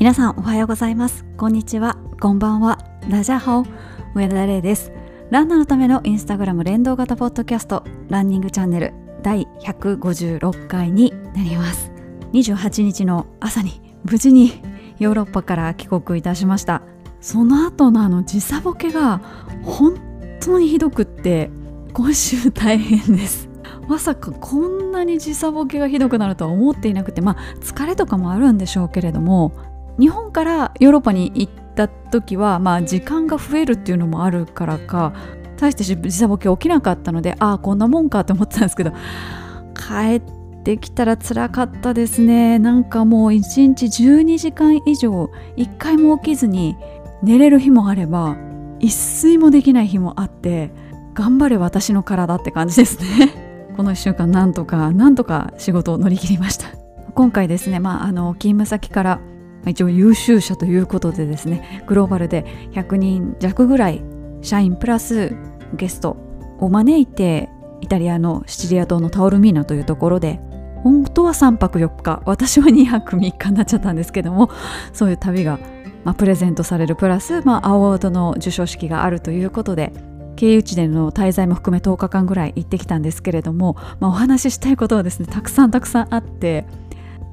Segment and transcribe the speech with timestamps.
[0.00, 1.26] 皆さんおはようございます。
[1.36, 1.98] こんにちは。
[2.22, 2.78] こんばんは。
[3.10, 3.66] ラジャホ
[4.14, 4.92] 上田玲です。
[5.28, 11.92] ランナーのためのインスタグラム連動型ポッドキャストランニングチャンネル第156回になります。
[12.32, 14.62] 28日の朝に無事に
[14.98, 16.80] ヨーロッパから帰国いたしました。
[17.20, 19.18] その後のあの時差ボケが
[19.62, 19.96] 本
[20.40, 21.50] 当にひどくって
[21.92, 23.50] 今週大変です。
[23.86, 29.52] まさかこんなに時差ボケがひどくなるとは思っていなくてまあ疲れとかもあるんでしょうけれども
[30.00, 35.12] 日本からヨーロッパに行った時はまあ時間が増えるっていうのもあるからか
[35.58, 38.92] 大して時差ボケ起きなかったのでああこんなもんかと思ってたんですけど
[39.76, 40.22] 帰っ
[40.64, 42.58] てきたら辛かったですね。
[42.58, 46.76] なんかもう1日12時間以上1回も起きずに
[47.22, 48.36] 寝れる日もあれば
[48.78, 50.70] 一睡もできない日もあって
[51.14, 53.34] 頑張れ私の体って感じですね。
[53.76, 56.68] この1週間なんとかなんとか仕事を乗り切りました。
[57.14, 59.20] 今回ですねまああの勤務先から
[59.66, 64.02] 一応優秀者ということでですねグローバルで100人弱ぐらい
[64.42, 65.36] 社員プラス
[65.74, 66.16] ゲスト
[66.58, 67.48] を招いて
[67.80, 70.40] イタリアのシチリア島のタオルミーナというところで
[70.82, 74.50] 本当は3泊4日私は2泊3日になっちゃったんですけども
[74.92, 75.58] そういう旅が、
[76.04, 79.92] まあ、プレゼントされるプラス、まあ、アワードの授賞式があるということで
[80.36, 86.64] 経由地での滞在も含め10日間ぐらい行ってきたんですけれども、まあ、お話ししたいことはですねたくさんたくさんあって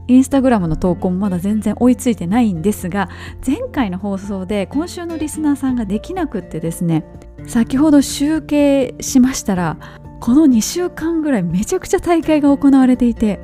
[0.07, 3.09] インスタグラムの投稿もまだ全然追いついてないんですが
[3.45, 7.03] 前回の放送で今週のリスナーさんができなくってですね
[7.45, 9.77] 先ほど集計しましたら
[10.19, 13.39] この2週間ぐらいめちゃくちゃ大会が行われていて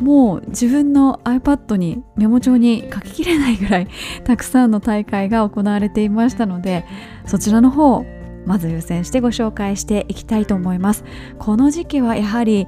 [0.00, 3.88] もう自分の iPad にメモ帳に書ききれないぐらい
[4.24, 6.84] たくさんの大会が行われていましたので
[7.26, 8.04] そちらの方
[8.46, 11.04] まず優先してご紹介していきたいと思います。
[11.38, 12.66] この時期はやはり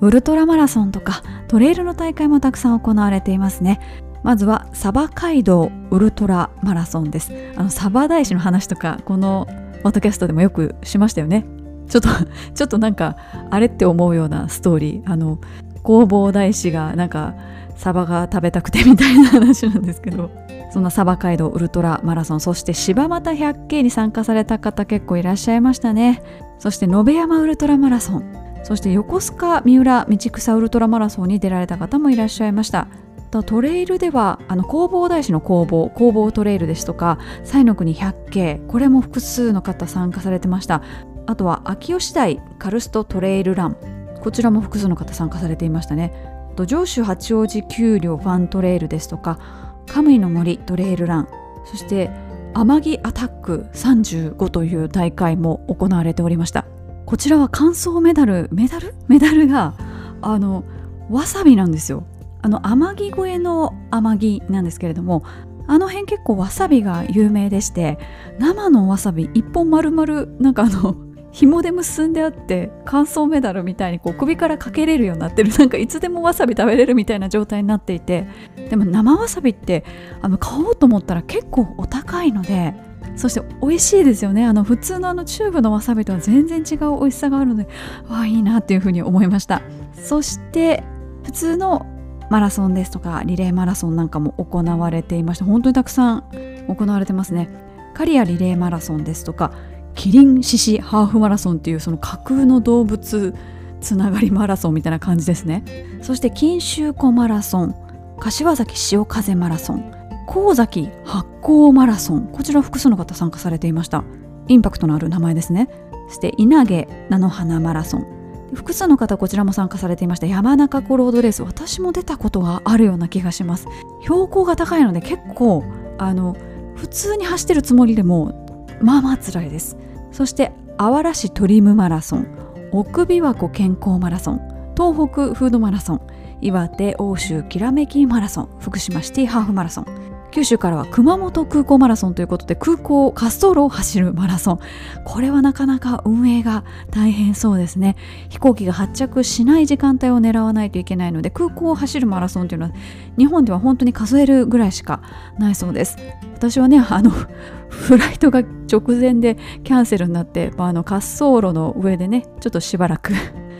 [0.00, 3.80] ウルトラマラソンとかトレイルの大会もたくさん行われていますね。
[4.22, 7.32] まずはサバ街道ウルトラマラソンです。
[7.56, 9.46] あのサバ大師の話とかこの
[9.82, 11.44] ポッドキャストでもよくしましたよね。
[11.88, 12.08] ちょっと
[12.54, 13.16] ちょっとなんか
[13.50, 15.10] あれって思うようなストーリー。
[15.10, 15.38] あの
[15.84, 17.34] 弘法大師がなんか
[17.76, 20.30] サバが食べたくてみたいな話なんですけど。
[20.70, 22.40] そんなサバ街道ウルトラマラソン。
[22.40, 26.22] そして柴又百景に参加された方結構いらっしゃいましたね。
[26.58, 28.47] そして延山ウルトラマラソン。
[28.62, 32.88] そして横須賀三浦道草ウルトラマラソンに出られた方もいらっしゃいました。
[33.30, 40.82] トレイルではあの弘法大師の工房工房トレイルですとか西の国百景これも複数の方参加されてました。
[41.26, 43.76] あとは秋吉台カルストトレイルラン
[44.22, 46.12] こちらも複数の方参加されていましたね。
[46.56, 49.38] と上州八王子丘陵ファントレイルですとか
[49.86, 51.28] カムイの森トレイルラン
[51.66, 52.10] そして
[52.54, 56.64] 天城アタック35という大会も行われておりました。
[57.08, 58.92] こちらは乾燥メダルメダル？
[59.08, 59.72] メダルが
[60.20, 60.62] あの
[61.08, 62.04] わさびなんですよ。
[62.42, 65.24] あの天城越えの天城なんですけれども
[65.66, 67.98] あの辺結構わさびが有名でして
[68.38, 70.96] 生のわさび一本丸々なんかあの
[71.32, 75.50] 紐で結んであって乾燥メダルみたいにこう首からかけれるようになってる。
[75.58, 78.26] なんかいつでもわさび食べれるみたいな状態になっていて
[78.68, 79.82] でも生わさびって
[80.20, 82.74] あの買おうと思ったら結構お高いので
[83.18, 84.46] そして美味しいですよね。
[84.46, 87.68] あの普通のあのチューブのわさびとは全然違う美味しさがあるので
[88.08, 89.60] わあいいなっていうふうに思いました。
[89.92, 90.84] そして
[91.24, 91.84] 普通の
[92.30, 96.24] マラソンですとかリレーマラソンなんかも行われていまして本当にたくさん
[96.68, 97.48] 行われてますね。
[97.94, 99.52] カリアリレーマラソンですとか
[99.96, 103.34] キリン獅子ハーフマラソンっていうその架空の動物
[103.80, 105.64] つながりマラソンみたいな感じですね。
[106.02, 107.74] そして錦秋湖マラソン
[108.20, 109.97] 柏崎潮風マラソン。
[110.28, 114.04] 神崎発酵マラソンこちら複数の方参加されていました。
[114.46, 115.68] インパクトのある名前ですね。
[116.08, 118.06] そして稲毛菜の花マラソン。
[118.52, 120.26] 複数の方こちらも参加されていました。
[120.26, 121.42] 山中湖ロードレース。
[121.42, 123.66] 私も出たことがあるような気がします。
[124.02, 125.64] 標高が高いので結構
[125.96, 126.36] あの
[126.76, 128.46] 普通に走ってるつもりでも
[128.82, 129.78] まあまあ辛いです。
[130.12, 132.26] そしてあわら市トリムマラソン。
[132.70, 134.40] 奥琵琶湖健康マラソン。
[134.76, 136.00] 東北フードマラソン。
[136.40, 138.48] 岩手欧州きらめきマラソン。
[138.60, 139.86] 福島シティハーフマラソン。
[140.30, 144.58] 九州からは熊本空港マラソンということで空港滑走路を走るマラソン。
[145.04, 147.96] これはなかなか運営が大変そうですね。
[148.28, 152.72] 飛行機が発着しない時間帯を狙わないといけないので空港を走るマラソンというのは
[153.16, 155.02] 日本では本当に数えるぐらいしか
[155.38, 155.96] ないそうです。
[156.34, 157.10] 私はねあの
[157.68, 163.12] フライトが直前でキャンセルになって、まあ、あの滑走路の上でねちょっとしばらく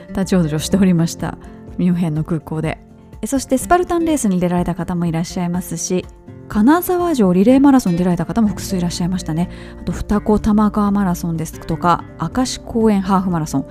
[0.09, 1.39] 立ち往生しておりました。
[1.79, 2.79] ミュンヘンの空港で。
[3.27, 6.07] そしてスパルタンレースに出られた方もいらっしゃいますし
[6.49, 9.51] 金沢城リレーマラソンに出られた方も複数いらっしゃいましたね。
[9.81, 13.67] あと二子玉川マラソンですとか明石公園ハーフマラソン。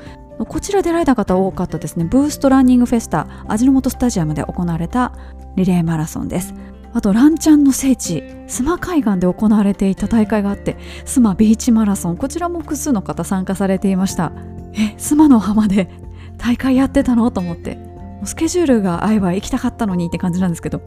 [0.46, 2.06] こちら出られた方多かったですね。
[2.06, 5.14] ブーストランニングフェスタ味の素スタジアムで行われた
[5.56, 6.54] リレーマラソンです。
[6.94, 12.18] あとランチャンの聖地須磨海岸で行われていた大会があって須磨ビーチマラソン。
[12.18, 14.32] こちらも複数の方参加されていました。
[14.74, 15.90] え須磨の浜で
[16.38, 17.32] 大会やってたの？
[17.32, 17.80] と思って。
[18.24, 20.82] スケジュールが合えば行きたかったのにって感じなんですけど、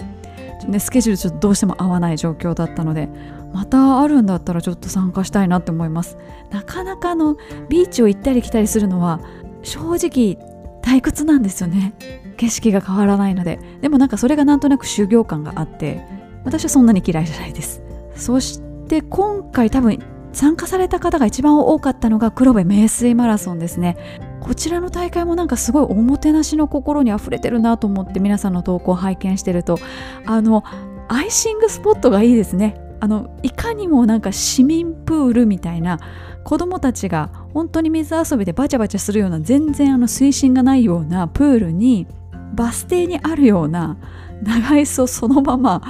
[0.71, 3.09] ね、スケジュールちょっとどうしても合わない状況だったので
[3.53, 6.17] またあるんだったらちょっと参加したいなって思います。
[6.51, 7.37] なかなかの
[7.69, 9.21] ビーチを行ったり来たりするのは
[9.63, 10.39] 正直
[10.83, 11.95] 退屈なんですよね。
[12.37, 13.59] 景色が変わらないので。
[13.81, 16.03] でもなんかそれがなんとなく修行感があって
[16.45, 17.83] 私はそんなに嫌いじゃないです。
[18.15, 19.99] そして今回多分
[20.33, 23.97] 参加された方が一番多かったのが黒部名水マラソンですね。
[24.41, 29.79] こちらの大会もなんかすごいおもてなしの心にあふれてるなと思って皆さんの投稿を拝見してると
[30.27, 30.65] あの
[31.09, 32.81] アイシングスポットがいいですね。
[33.03, 35.99] あのいかにもなんか市民プールみたいな
[36.45, 42.07] 子供たちが本当に水遊びでバチャバチャするような全然あの水深がないようなプールに
[42.55, 43.97] バス停にあるような
[44.43, 45.83] 長い巣をそのまま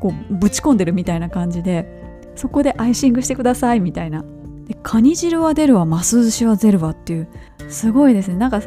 [0.00, 1.86] こうぶち込んでるみたいな感じで
[2.34, 4.24] そこでアイシングしてくださいみたいな。
[4.66, 7.28] でカニ汁は出るわマス寿司は出るわっていう
[7.68, 8.36] すごいですね。
[8.36, 8.62] なんか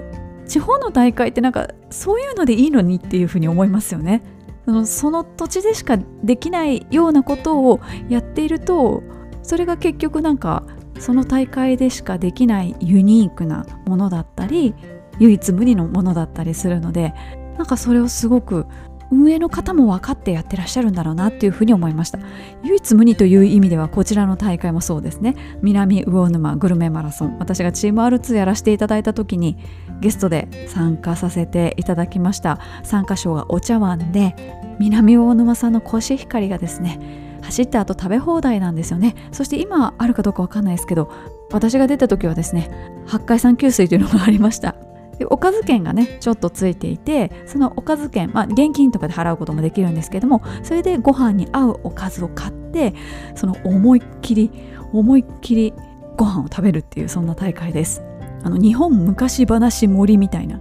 [0.47, 4.21] 地方の大会ってなんかそういうのでいいのにっていうふうに思いますよね。
[4.65, 7.79] そのその土地でしかできないようなことを
[8.09, 9.01] やっていると
[9.41, 10.63] それが結局なんか
[10.99, 14.75] その大会でしかできないユニークなものだったり
[15.19, 17.13] 唯一無二のものだったりするので
[17.57, 18.65] なんかそれをすごく
[19.11, 22.19] 運営の方も分かってやってらっしゃるんだろうなっていうふうに思いました。
[22.63, 25.35] 唯一無二という意味ではこちらの大会もそうですね。
[25.61, 29.57] 南魚沼グルメマラソン私がチーム R2 やらせていただいた時に
[30.01, 32.59] ゲストで参加させていただきました。
[32.83, 34.35] 参加賞がお茶碗で
[34.79, 36.99] 南魚沼さんのコシヒカリがですね
[37.41, 39.15] 走った後食べ放題なんですよね。
[39.31, 41.11] そして今あるかどうかわかんないですけど
[41.51, 42.69] 私が出た時はですね
[43.05, 44.75] 八海山給水というのがありました。
[45.19, 52.93] でおかず券がねちょっとついていてそのおかず券、まあ、現金とかで払うこともできるんですけどもそれでご飯に合うおかずを買って
[53.35, 54.51] その思いっきり
[54.93, 55.73] 思いっきり
[56.17, 58.01] ご飯を食べるっていうそんな大会です。
[58.43, 60.59] あの日本昔話森みたいな。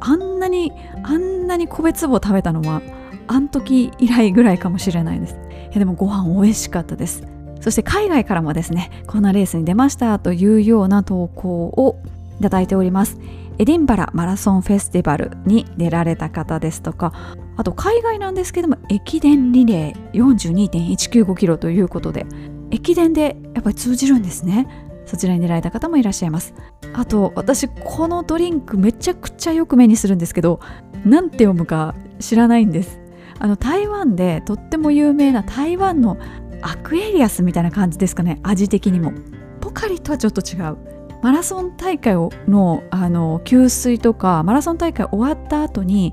[0.00, 0.72] あんなに
[1.02, 2.80] あんなに個別棒食べたのは
[3.26, 5.36] あん時以来ぐらいかもしれないです。
[5.74, 7.22] でもご飯美味しかったです。
[7.60, 11.98] そして海外からもですねこんなレースに出ましたというような投稿を
[12.38, 13.18] いただいております。
[13.58, 17.12] エディンバラマラソンフェスティバルに出られた方ですとか
[17.56, 22.26] あと海外なんですけども駅伝リレー42.195キロということで
[22.70, 24.66] 駅伝でやっぱり通じるんですね。
[25.06, 26.54] そちらに出られた方もいらっしゃいます。
[26.94, 30.60] あと私このドリンクめちゃくちゃよく目にするんですけど
[31.04, 33.00] 何て読むか知らないんです。
[33.38, 36.16] あの台湾でとっても有名な台湾の
[36.62, 39.12] アクエリアスみたいな感じですかね味的にも。
[39.60, 40.93] ポカリとはちょっと違う。
[41.24, 42.16] マラソン大会
[42.46, 46.12] のあの給水とかマラソン大会終わった後に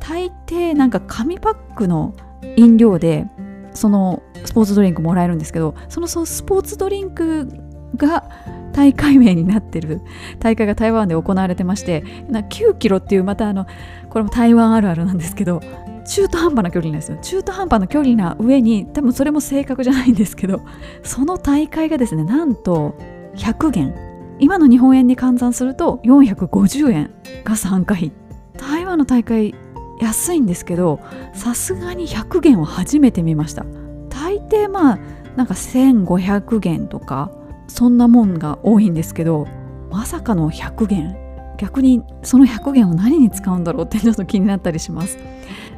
[0.00, 2.12] 大抵なんか紙パックの
[2.56, 3.26] 飲料で
[3.72, 7.48] そのスポーツドリンクもらえるんですけどそのスポーツドリンク
[7.94, 8.28] が
[8.72, 10.00] 大会名になってる
[10.40, 13.64] 大会が台湾で行われてまして9キロっていうまたあの
[14.10, 15.60] これも台湾あるあるなんですけど
[16.04, 17.18] 中途半端な距離なんですよ。
[17.22, 20.62] 中途半端な距離な上に多分それも正確じゃないんですけど
[21.04, 22.96] その大会がですねなんと
[23.36, 24.17] 100元。
[24.40, 27.14] 今の日本円に換算すると450円
[27.44, 28.12] が参加費。
[28.56, 29.54] 台湾の大会
[30.00, 31.00] 安いんですけど
[31.32, 33.64] さすがに100元は初めて見ました。
[34.08, 34.98] 大抵まあ
[35.36, 37.30] なんか1500元とか
[37.68, 39.46] そんなもんが多いんですけど
[39.90, 41.16] まさかの100元。
[41.58, 45.18] 逆にその100元を何に使うんだろうってちょっと気になったりします。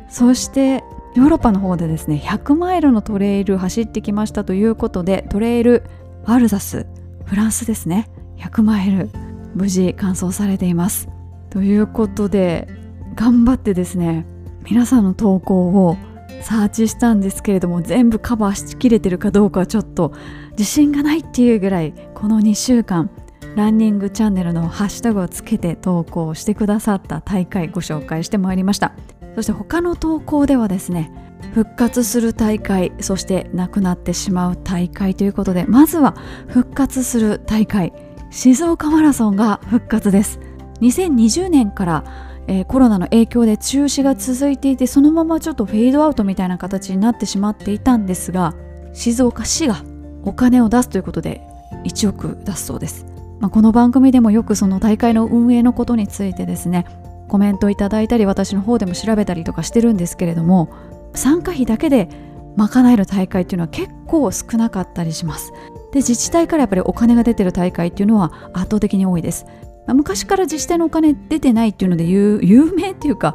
[0.08, 5.84] そしてヨーロッパの方でですね100マイルのトレイル走ってきましたということでトレイル
[6.26, 6.86] アルザス
[7.24, 8.10] フランスですね。
[8.40, 9.10] 100マイル
[9.54, 11.08] 無事完走されています。
[11.50, 12.68] ということで
[13.14, 14.26] 頑張ってですね
[14.64, 15.96] 皆さんの投稿を
[16.42, 20.12] サーチしたんですけれども全部カバーしきれてるかどうかはちょっと
[20.52, 23.10] 自信がないっていうぐらいこの2週間
[23.56, 28.94] ランニングチャンネルのハッシュタグをつけて投稿してくださった大会ご紹介してまいりました。
[29.34, 31.12] そして他の投稿ではですね
[31.54, 36.16] 復活する大会そしてなくなってしまう大会ということでまずは
[36.48, 37.92] 復活する大会
[38.30, 40.38] 静岡マラソンが復活です。
[40.80, 42.04] 2020年から、
[42.46, 48.54] えー、コロナの影響で中止が続いていてそのままちょっとフェードアウトみたいな形になってしまっていたんですが
[48.92, 49.84] 静岡市が
[50.24, 51.42] お金を出すということで
[51.84, 53.04] 1億出すそうです、
[53.40, 56.86] まあ、この番組でもよくその大会の運営のことについてですね
[57.28, 60.72] コメントいただいたり私の方でも調べたりとかしてるんですけれども
[61.14, 62.08] 参加費だけで
[62.56, 65.52] 賄える大会っていうのは結構少なかったりします。
[65.92, 69.44] で自治体からやっぱりお金が出てる大会っていうのは圧倒的に多いです、
[69.86, 73.34] まあ、昔から自治体のお金出てないっていうので有名っていうか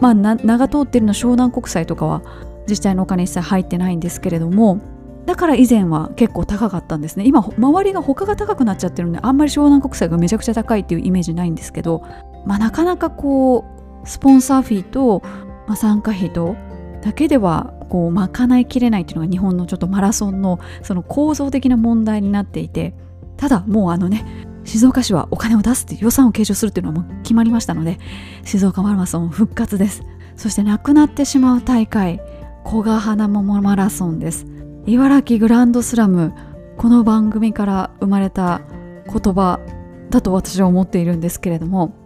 [0.00, 2.22] まあ名が通ってるの湘南国際とかは
[2.62, 4.80] 自治体のお金一切入ってないんですけれども
[5.26, 7.24] だから以前は結構高かったんですね。
[7.26, 12.02] 今周りが他が高くなっちゃってるんであんまり湘南国債がめちゃくちゃ高いっていうイメージないんですけど、
[12.44, 13.64] まあ、なかなかこ
[14.04, 15.22] うスポンサーフィーと、
[15.68, 16.56] まあ、参加費と
[17.02, 22.94] だけではこう賄いきれないっていうのが日本のちょっとマラソンのその構造的な問題になっていて
[23.36, 24.24] ただもうあのね
[24.64, 27.98] 静岡市はお金を出すっていう予算を計上するっていうのはもう決まりましたので
[28.46, 30.04] 静岡マラソン復活です。
[30.36, 32.22] そしてなくなってしまう大会
[32.64, 34.46] 古賀花桃マラソンです。
[34.86, 36.32] 茨城グランドスラム
[36.78, 38.62] この番組から生まれた
[39.04, 39.60] 言葉
[40.08, 42.01] だと私は思っているんですけれども、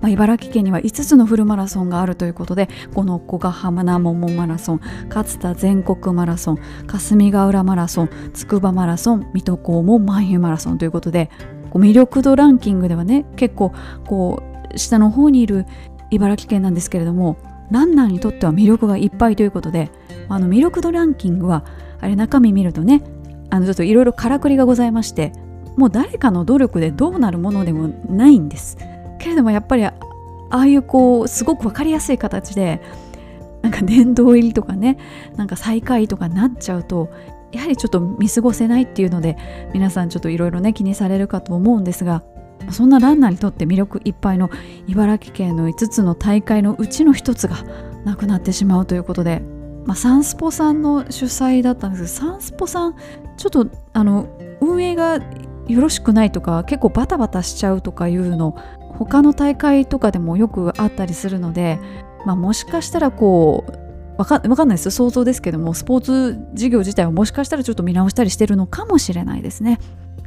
[0.00, 11.30] まあ、茨城県には5つのフルマラソンがあるということでこの古賀花桃マラソン勝田全国マラソン霞ヶ浦マラソン筑波マラソン水戸黄門万有マラソンということで
[11.72, 13.72] 魅力度ランキングではね結構
[14.06, 14.42] こ
[14.74, 15.66] う下の方にいる
[16.10, 17.36] 茨城県なんですけれども
[17.70, 19.90] ランナーにとっては魅力がいっぱいということで
[20.28, 21.64] あの魅力度ランキングは
[22.00, 23.02] あれ中身見るとね
[23.50, 25.32] あのちょっといろいろからくりがございまして
[25.76, 28.78] もう誰かの努力でどうなるものでもないんです。
[29.18, 29.94] けれどもやっぱりあ
[30.50, 32.80] あいうこうすごく分かりやすい形で
[33.62, 34.98] なんか殿堂入りとかね
[35.36, 37.10] なんか最下位とかなっちゃうと
[37.52, 39.36] やはりちょっと見過ごせないっていうので
[39.72, 42.22] 皆さんちょっといろいろね気にされるかと思うんですが
[42.70, 44.50] そんなランナーにとって魅力いっぱいの
[44.86, 47.56] 茨城県の5つの大会のうちの1つが
[48.04, 49.42] なくなってしまうということで、
[49.84, 52.96] まあ、サンスポさんの主催だったんですけどサンスポさん
[53.36, 54.28] ちょっとあの
[54.60, 55.20] 運営が
[55.68, 58.56] よろしくないとか結構バタバタしちゃうとかいうの
[58.98, 61.78] 他の大会とかでもよくあったりするので、
[62.24, 63.86] まあ、もしかしたらこう
[64.18, 69.78] わかかんないです想像ですけどもスポーツ事業自体をもしかしたらちょっと見直したりしてるのかもしれないですね。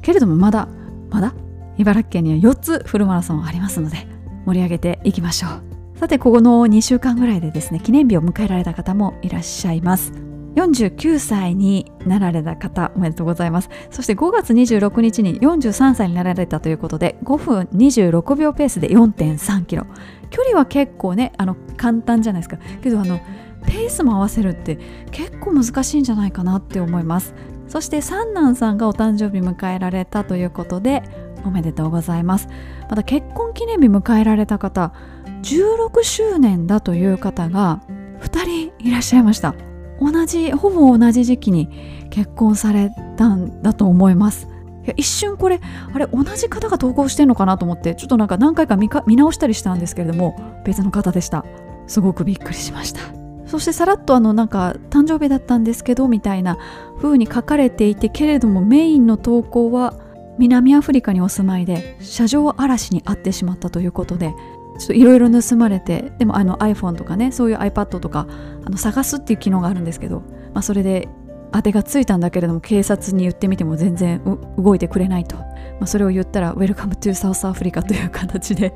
[0.01, 0.67] けれどもまだ
[1.09, 1.33] まだ
[1.77, 4.07] 茨城県には4つフルマラソンありますので
[4.45, 5.97] 盛り上げていきましょう。
[5.97, 10.28] さてここの2週間ぐらいでですね記念日を迎えられた方もいらっしゃいます。
[10.55, 13.69] 49歳になられた方おめでとうございます。
[13.91, 19.85] そして5月26日に43歳になられたということで5分26秒ペースで4.3キロ。
[20.29, 22.57] 距離は結構ねあの簡単じゃないですか。
[22.81, 23.19] けどあの
[23.65, 24.77] ペースも合わせるって
[25.11, 27.33] 結構難しいんじゃないかなって思います。
[27.67, 31.03] そして三男さんがお誕生日迎えられたということで
[31.45, 32.47] おめでとうございます。
[32.89, 34.93] また結婚記念日迎えられた方
[35.43, 37.81] 16周年だという方が
[38.21, 39.53] 2人いらっしゃいました。
[39.99, 41.69] 同じほぼ同じ時期に
[42.09, 44.47] 結婚されたんだと思います。
[44.95, 45.59] 一瞬これ
[45.93, 51.45] あれ同じ方が投稿してんのかなと思ってちょっとなんか何回か見か見直したりしたんですけれども別の方でした。
[51.87, 53.01] すごくびっくりしました。
[53.45, 56.57] そしてさらっとあのなんか誕生日だったんですけどみたいな
[57.01, 59.95] 風に書かれていてけれどもメインの投稿は
[60.37, 64.33] 南アフリカにお住まいで車上嵐に遭ってしまったということで
[64.79, 68.27] ちょっといろいろ盗まれてでもあの iPhone とかねそういう iPad とか
[68.65, 70.21] あの探すっていう機能があるんですけど、
[70.53, 71.09] まあ、それで
[71.51, 74.21] 当てがついたんだけれども警察に言ってみても全然
[74.57, 75.45] 動いてくれないと、ま
[75.81, 78.73] あ、それを言ったら「Welcome to South Africa」という形で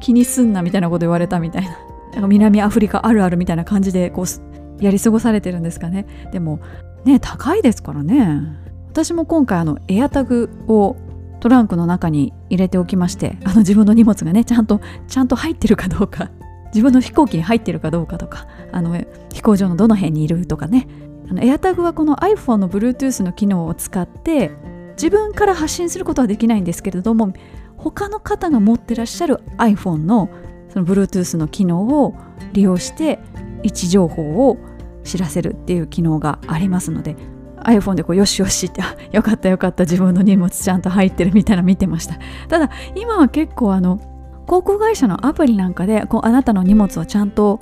[0.00, 1.78] 気にすんなみたいなこと言われたみたいな。
[2.12, 6.06] なんか南アフリカあるあるみたいな感じでこうやり過ごされてるんですかね。
[6.32, 6.60] でも
[7.04, 8.42] ね高いですからね。
[8.90, 10.96] 私も今回あのエアタグを
[11.40, 16.30] トランクの中に入れておきましてあの自分の荷物がねちゃんとちゃんと入ってるかどうか
[16.74, 18.96] 自分の飛行機に入ってるかどうかとかあの
[19.32, 20.86] 飛行場のどの辺にいるとかね。
[21.30, 24.50] あのエアタグはこの iPhone の Bluetooth の機能を使って
[24.92, 27.34] 自分から発信することはできないんですけれども
[27.76, 30.30] 他の方が持ってらっしゃる iPhone の
[30.70, 32.14] その Bluetooth の機能を
[32.54, 33.18] 利用して
[33.62, 34.56] 位置情報を
[35.04, 37.16] 知らせるっていう機能がありますので
[37.64, 42.18] iPhone でこうよしよしってよかったよかった自分の荷物ちゃんと入ってるみたいな見てました。
[42.48, 44.00] ただ今は結構あの
[44.46, 47.60] 航空会社のアプリなんかでこうあなたの荷物はちゃんと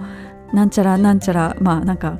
[0.52, 2.18] なんちゃらなんちゃらまあなんか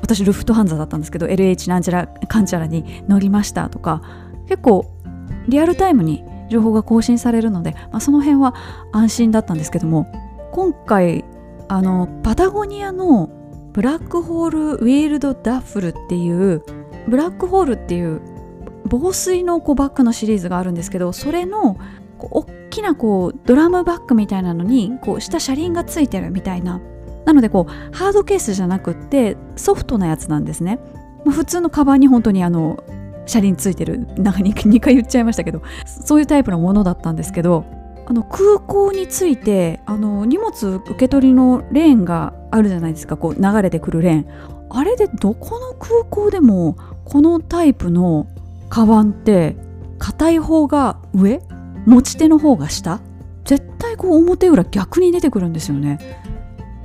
[0.00, 4.02] 私ルフトハンザだったんですけど LH なんちゃらかんちゃらに乗りましたとか
[4.48, 4.86] 結構
[5.48, 8.54] リアルタイムに情報が更新されるので、まあ、その辺は
[8.92, 10.06] 安心だったんですけども
[10.52, 11.24] 今回
[11.68, 13.28] あのパタゴニアの
[13.72, 16.62] ブラックホールウィールドダッフルっていう
[17.08, 18.20] ブラックホールっていう
[18.86, 21.78] 防水のこうバッグのシリーズがあるんですけどそれの
[22.18, 26.80] 大きなこうドラムバッグみたいなのにこう下車輪がついてるみたいな。
[27.24, 30.78] なのでこうハードケースじゃなくってソフトなやつなんですね、
[31.26, 32.82] ま、普通のカバンに本当にあの
[33.26, 37.66] 車輪ついてるなんか 2, 2 回言っちゃいましたけどそういうタイプのものだったんですけど
[38.06, 44.26] あの空港についてあの荷物受け取りのレーンがあるじゃないですかこう流れてくるレーン。
[44.70, 46.76] あれでどこの空港でも
[47.08, 48.26] このタイプの
[48.68, 49.56] カバンって
[49.98, 51.40] 硬い方が上
[51.86, 53.00] 持ち手の方が下？
[53.44, 55.98] 絶対こう表裏逆に出てくるんですよね。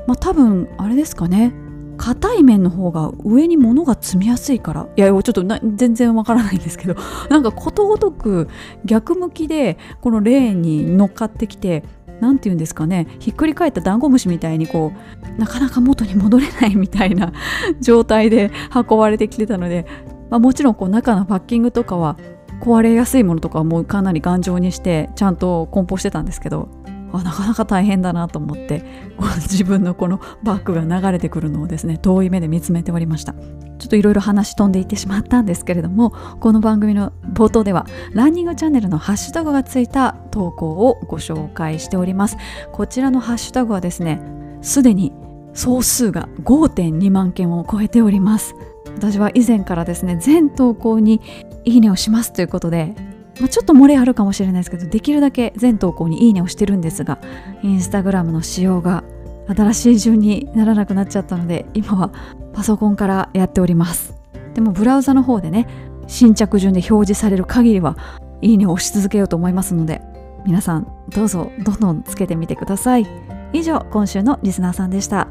[0.08, 1.53] まあ多分あれですかね。
[1.98, 4.88] 硬い面の方が上に物が積みやすいから。
[4.96, 5.44] いやちょっと
[5.75, 6.96] 全然わからないんですけど。
[7.30, 8.48] なんかことごとく
[8.86, 11.84] 逆向きでこのレーンに乗っかってきて
[12.22, 13.08] 何て言うんですかね。
[13.20, 14.94] ひっくり返ったダンゴムシみたいにこ
[15.38, 17.34] うなかなか元に戻れないみたいな
[17.82, 19.86] 状態で運ばれてきてたので、
[20.34, 22.18] まあ、もちろんこう中のパッキングとかは
[22.60, 26.70] 壊れやすいものとかはもうかなり頑丈にしてちゃんと梱包してたんですけど
[27.12, 28.84] あなかなか大変だなと思って
[29.46, 33.36] 自分のこのバッグが流れてくるのをですね遠い目で見つめておりました。
[33.78, 42.38] ちょっといろいろ話飛んでいってしまったんですけれどもこの番組の冒頭ではランニングチャンネルのハッシュタグがついた投稿をご紹介しております。
[42.72, 44.22] こちらのハッシュタグはですね
[44.62, 45.13] すでに
[45.54, 48.56] 総数が5.2万件を超えております。
[48.95, 51.21] 私は以前からですね全投稿に
[51.65, 52.95] いいねをしますということで
[53.39, 57.19] まあ、ちょっと漏れあるかもしれないですけどできるだけ全投稿にいいねをしてるんですが
[57.63, 59.03] インスタグラムの仕様が
[59.47, 62.12] 新しい順にならなくなっちゃったので今は
[62.53, 64.13] パソコンからやっております。
[64.53, 65.67] でもブラウザの方でね
[66.07, 67.97] 新着順で表示される限りは
[68.41, 70.01] いいねを押し続けようと思いますので
[70.45, 73.07] 皆さんどうぞどんどんつけてみてください。
[73.51, 75.27] 以上今週のリスナーさんでした。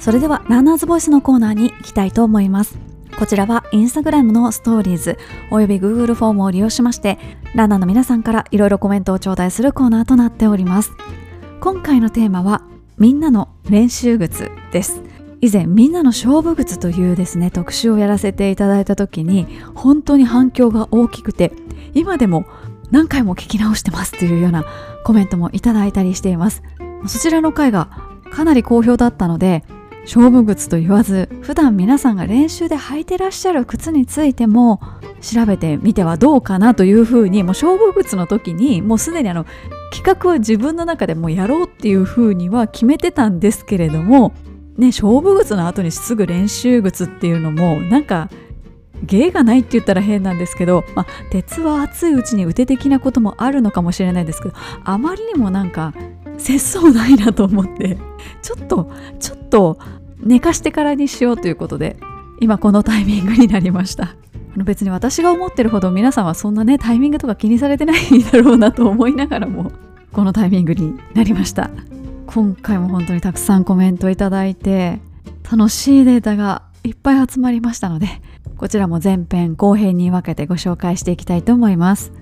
[0.00, 2.78] それではランナーズボイスのコーナーに行きたいと思います。
[3.18, 5.18] こちらはインスタグラムのストーリーズ
[5.50, 7.18] および Google フォームを利用しまして
[7.54, 10.92] ランナーの皆さんからいろいろコメントを頂戴するコーナーとなっております。
[11.60, 12.62] 今回のテーマは
[12.96, 15.02] みんなの練習靴です。
[15.42, 21.52] 以前みんなの勝負靴というですね特集をやらせていただいた時に本当に反響が大きくて
[21.92, 22.46] 今でも
[22.90, 24.64] 何回も聞き直してますというような
[25.04, 26.62] コメントもいただいたりしています。
[27.06, 27.90] そちらの回が
[28.32, 29.62] かなり好評だったので
[30.02, 34.80] 勝負靴と言わず普段皆さんが練習で履いてらっしゃる靴についても
[35.20, 39.46] 調べてみてはどうかなというふうにもう勝負靴の時にもうすでにあの
[39.92, 44.32] 企画は自分の中でもうやろうっていうふうには決めてたんですけれども
[44.76, 48.30] ね勝負靴の後にすぐ練習靴っていうのもなんか
[49.02, 55.94] 芸がないって言ったら変なんですけど、まあ、鉄は熱いうちに打て的なこともあるのかもしれないですけどあまりにもなんか
[56.40, 57.98] 節操ないなと思って
[58.42, 59.78] ちょっとちょっと
[60.18, 61.96] 寝かしてからにしようということで
[62.40, 64.16] 今このタイミングになりました。
[64.56, 69.70] 別に私が思ってるほど皆さんはそんなねタイミングとか気にされてないだろうなと思いながらも
[70.12, 71.70] このタイミングになりました。
[72.26, 75.00] 今回も本当にたくさんコメントいただいて
[75.50, 78.06] 楽しいデータがいっぱい集まりましたので
[78.56, 82.12] こちらも前編後編に分けてご紹介していきたいと思います。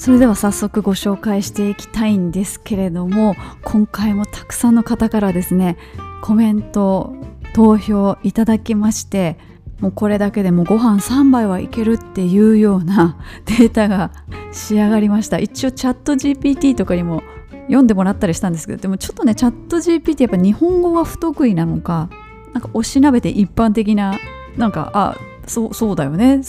[0.00, 5.76] それでは早速ご紹介していきたいんですけれども今回もたくさんの方からですね
[6.22, 7.14] コメント
[7.52, 9.36] 投票いただきまして
[9.78, 14.10] もうこれだけでもご飯3杯はいけるっていうような データが
[14.52, 15.38] 仕上がりました。
[15.38, 17.22] 一応チャット GPT とかにも
[17.66, 22.08] 読んでもらったりしたんですけどでもちょっとねチャット GPT やっぱ日本語が不得意なのか
[22.54, 24.14] なんかおしなべて一般的な
[24.56, 26.40] なんかあそうそうだよね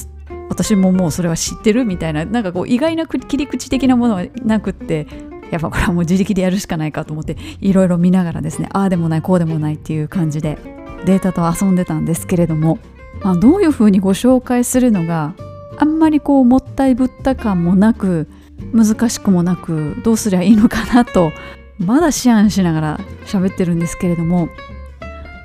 [0.51, 5.07] 私ももうそれは知ってるみたいななんかこう意外な切り口的なものはなくって
[5.49, 10.57] やっぱこれはもう自力でやるしかないかと思っていろいろ見ながらですねああでもないこうでもないっていう感じで
[11.05, 12.79] データと遊んでたんですけれども、
[13.21, 15.35] まあ、どういうふうにご紹介するのが
[15.77, 18.27] あんまりこうもったいぶった感もなく
[18.73, 21.31] 難しくもなくどうすりゃいいのかなと
[21.79, 24.49] まだ思案しながら喋ってるんですけれども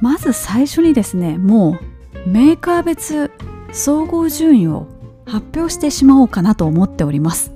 [0.03, 1.79] まず最初にですねも
[2.27, 3.31] うメーカー別
[3.73, 4.89] 総合順位を
[5.27, 7.53] 発表してしまおうかなと思っております。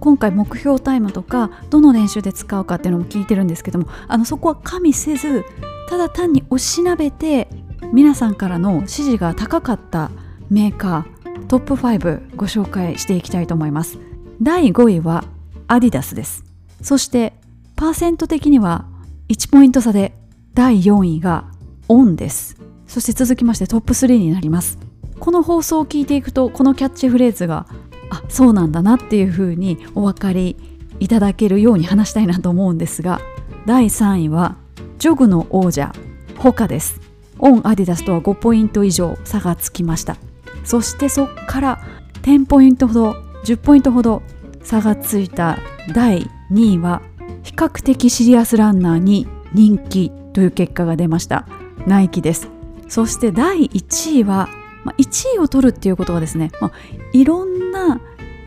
[0.00, 5.44] 今回目標タイムとかどの練習で使うかっていうのも聞いてるんですけどもあのそこは加味せず
[5.88, 7.48] ただ単におしなべて
[7.92, 10.10] 皆さんからの支持が高かった
[10.50, 13.98] メーカートップ5ご紹介していきたいと思います。
[14.42, 15.24] 第5位は
[15.68, 16.44] アディダスです。
[16.82, 17.34] そして
[17.76, 18.86] パーセント的には
[19.28, 20.14] 1ポイント差で
[20.54, 21.44] 第4位が
[21.88, 22.56] オンです。
[22.86, 24.78] そして続きましてトップ3になります。
[25.18, 27.66] この放送を聞いていくとこのキャッチフレーズが
[28.10, 30.56] あそうなんだなっていうふうにお分かり
[31.00, 33.20] いただけるように話したいなと思うんですが
[33.66, 34.56] 第3位は
[34.98, 35.92] ジョグの王者
[36.38, 37.00] ホカです。
[37.38, 40.16] オンアディダスとは5ポイント以上差がつきました。
[40.64, 41.80] そしてそっから
[42.22, 43.12] 10ポイントほど
[43.44, 44.22] 10ポイントほど
[44.62, 45.58] 差がついた
[45.92, 47.02] 第2位は
[47.42, 51.46] 比較的シリアスランナーに人気という結果が出ました。
[51.86, 52.48] ナイキです。
[52.88, 54.48] そして第1位は
[54.86, 56.72] まあ、1位を取るっていうことはですね、まあ、
[57.12, 58.00] いろんな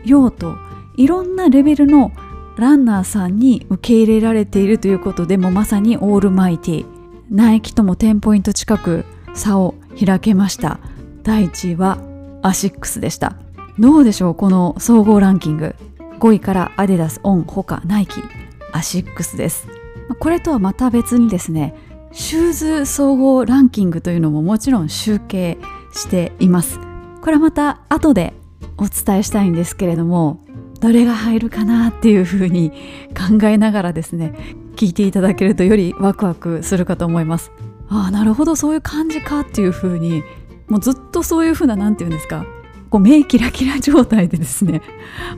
[0.04, 0.56] 用途
[0.96, 2.12] いろんなレベルの
[2.56, 6.86] ランナーさんに受け入れられているということでもまさにオールマイティ
[7.30, 9.74] ナイキとも10ポイント近く差を
[10.04, 10.80] 開けました。
[11.22, 11.98] 第1位は
[12.42, 13.36] アシックスでした。
[13.78, 15.76] どうでしょうこの総合ランキング。
[16.18, 18.20] 5位からアディダスオンホカナイキ。
[18.72, 19.68] アシックスです。
[20.18, 21.74] これとはまた別にですね
[22.12, 25.58] シューズ総合ランキングというのももちろん集計
[25.92, 26.80] しています。
[27.20, 28.32] これはまた後で
[28.78, 30.40] お伝えしたいんですけれども
[30.80, 32.72] どれが入るかなっていうふうに
[33.14, 34.32] 考えながらですね
[34.76, 37.52] 聞いていただけるとよりワクワクするかと思います。
[37.88, 40.22] ああなるほどそういう感じかっていうふうに
[40.68, 42.46] もうずっとそういうふうな何て言うんですか
[42.88, 44.80] こう目キラキラ状態でですね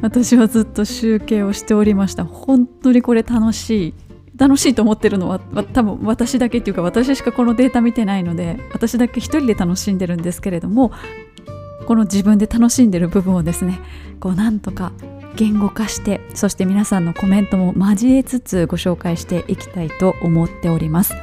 [0.03, 2.25] 私はずっと集計をしておりました。
[2.25, 3.95] 本当にこれ楽しい
[4.43, 10.91] 楽しいと思ってるのは多分私だけっていうか私しかこのデータ見てないので私だけ一人で楽しんでるんですけれども
[11.87, 13.79] この自分で楽しんでる部分をですね
[14.19, 14.93] こうなんとか
[15.37, 21.15] 言語化してそして皆さんのコメントも交えつつご紹介していきたいと思っております。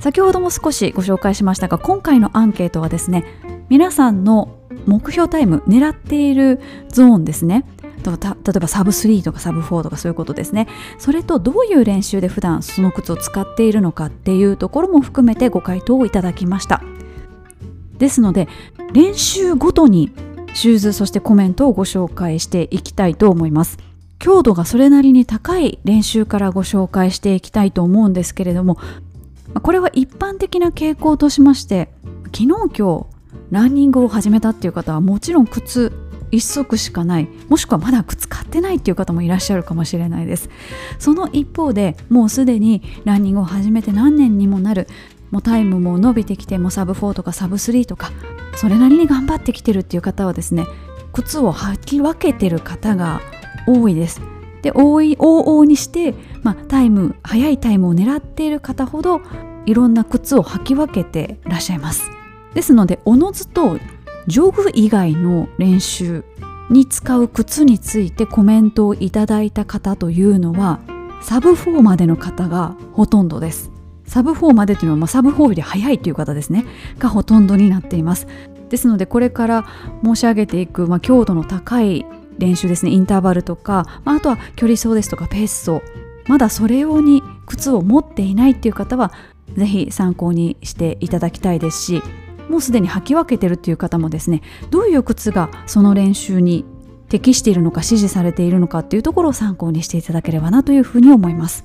[0.00, 3.24] 先ほども少しご紹介しましたが今回のアンケートはですね
[3.68, 7.66] 皆さんの目標タイム狙っているゾーンですね。
[8.10, 10.66] 例えばサブ3とかサブ4とかそういうことですね。
[10.98, 16.82] それとどういう練習で普段その靴を使っているのかっていうところも含めてご回答をいただきました。
[17.98, 18.48] ですので
[18.92, 20.10] 練習ごとに
[20.54, 23.78] シューズそしてコメントをご紹介していきたいと思います。
[24.22, 28.78] 強度がそれなりに高い練習からご紹介していきたいと思うんですけれども
[29.62, 31.88] これは一般的な傾向としまして
[32.26, 33.06] 昨日今日
[33.50, 35.92] ランニングを始めたっていう方はもちろん靴
[36.32, 37.28] 1足しかない。
[37.48, 40.48] もしくはまだ靴買ってないっていう方もいらっしゃるかもしれないです。
[40.98, 44.88] その一方でもうすでにランニングを始めて何年にもなる。
[45.30, 48.12] もうタイムも伸びてきてもサブ4とかサブ3とか
[48.54, 50.66] それなりに頑張ってきてるっていう方はですね
[51.14, 53.20] 靴を履き分けてる方が
[53.66, 54.20] 多いです。
[54.62, 59.20] で多い往々にして、まあ、タイム速いタイムを狙っている方ほど
[59.66, 62.10] いろんな靴を履き分けてらっしゃいます。
[62.54, 63.78] ですのでおのずと
[64.26, 66.24] ジョグ以外の練習
[66.70, 70.80] に使う靴についてコメントをいただいた方というのは
[71.20, 73.70] サブ4までの方がほとんどです。
[74.06, 76.64] サブ4までというのは、まあ、サブ4より早いという方ですね。
[76.98, 78.26] がほとんどになっています。
[78.68, 79.66] ですのでこれから
[80.04, 82.04] 申し上げていく、まあ、強度の高い
[82.38, 82.90] 練習ですね。
[82.90, 85.82] インターバルとか、まあ、あとは距離走ですとかペース走。
[86.28, 89.12] まだそれ用に靴を持っていないっていう方は
[89.56, 92.02] 是非参考にしていただきたいですし
[92.52, 96.66] もうすでに履き分けてるっていう方もですねどういう靴がその練習に
[97.08, 101.64] 適しているのか支持されているのかっていうところを参考にしていただければなというふうに思います。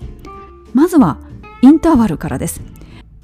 [0.73, 1.17] まずは
[1.61, 2.61] インターバルからです。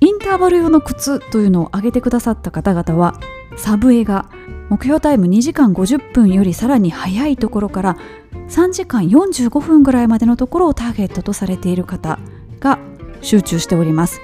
[0.01, 3.17] インターバル用の靴というのを挙げてくださった方々は
[3.55, 4.29] サブエが
[4.69, 7.97] 目標タイム2時間50分よりさらに早いところから
[8.49, 12.19] 3時間45分ぐらいまでのところをターゲットとされている方
[12.59, 12.79] が
[13.21, 14.19] 集中しております。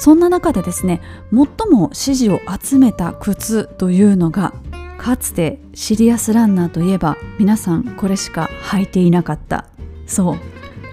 [0.00, 4.54] そんな中でですね最も支持を集めた靴というのが
[4.96, 9.66] かつてシリアスランナーといえば皆さんこれしか履いていなかった
[10.06, 10.38] そう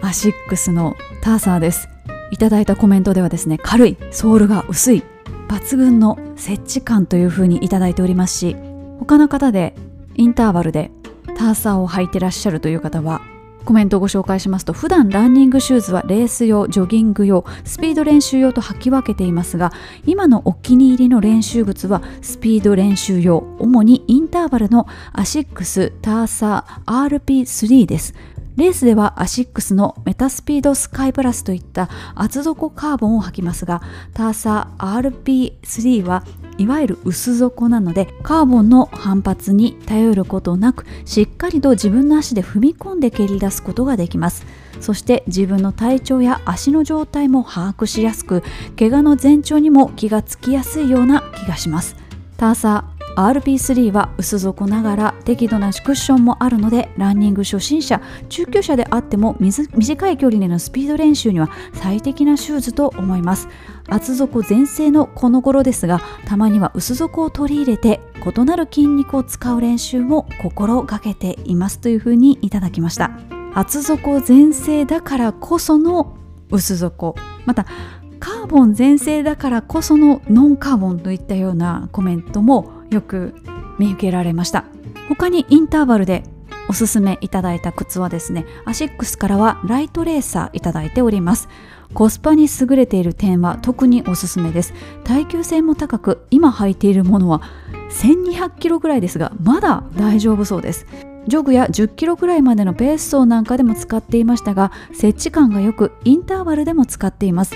[0.01, 1.87] アシックスのターサーです。
[2.31, 5.03] いただいたコメントではですね軽いソールが薄い
[5.47, 8.57] 抜群の接地感というふうにいただいておりますし
[8.99, 9.73] 他の方で
[10.15, 10.91] インターバルで
[11.37, 13.21] ターサーを履いてらっしゃるという方は
[13.67, 19.73] コメントをご紹介しますと普段ランニングシューズはレース用ジョギング用スピード練習用と履き分けていますが
[20.05, 28.13] 今のお気に入りの練習靴はスピード練習用主にインターバルのアシックスターサー RP3 です。
[28.55, 33.83] レースではアシックスのメタスピードスカイプラスといった厚底カーボンを履きますが
[34.15, 36.23] ターサー RP3 は
[36.57, 44.45] いわゆる薄底なのでカーボンの反発に頼ることなくしっかりと自分の足で踏み込んで蹴り出すことができます。
[44.79, 48.43] そして自分の体調や足の状態も把握しやすく
[48.77, 51.95] 怪我の前兆にも気がつきやすいような気がします。
[52.37, 63.47] ターサー RP3 は薄底ながら適度なクッションもあるのでランニング初心者中級者であっても短い距離でのスピード練習には最適なシューズと思います。
[63.87, 73.11] 厚底全盛のこの頃ですがたまには薄底を取り入れて異なる筋肉を使う練習も心がけていますというふうにいただきました。
[73.53, 76.17] 厚底全盛だからこその
[76.51, 77.15] 薄底。
[77.45, 77.65] また
[78.19, 83.35] カーボン全盛だからこそのノンカーボンといったようなコメントもよく
[83.79, 84.65] 見受けられました。
[85.07, 86.23] 他にインターバルで
[86.69, 91.47] おすすめいただいた靴はですねアシックスからはライトレーサーいただいております。
[91.93, 94.73] コスパに優れている点は特におすすめです。
[95.03, 97.41] 耐久性も高く今履いているものは
[97.89, 100.85] 1200キロぐらいですがまだ大丈夫そうです。
[101.27, 107.55] ジョグや10キロぐらいまでのペース走なんかでも使っていましたが設置感がよくインターバルでも使っています。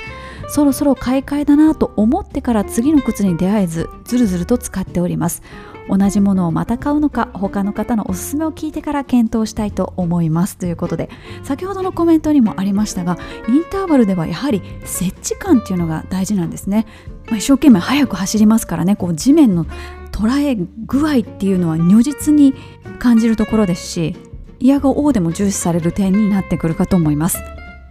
[0.49, 5.41] そろそろ買い替えだなと思ってから次の靴に出会えずずるずると使っております。
[5.89, 10.57] 同じものをまた買うのか他の方のおすすめを聞いてから検討したいと思います。
[10.57, 11.09] ということで
[11.43, 13.17] 先ほどのコメントにもありましたが
[13.47, 16.85] インターバルではやはり設置感っていうのが大事なんですね、
[17.27, 19.65] まあ、一生懸命速く走りますからねこう地面の
[20.11, 22.53] 捉え具合っていうのは如実に
[22.99, 24.15] 感じるところですし
[24.59, 27.39] イヤが王でも重視される点になってくるかと思います。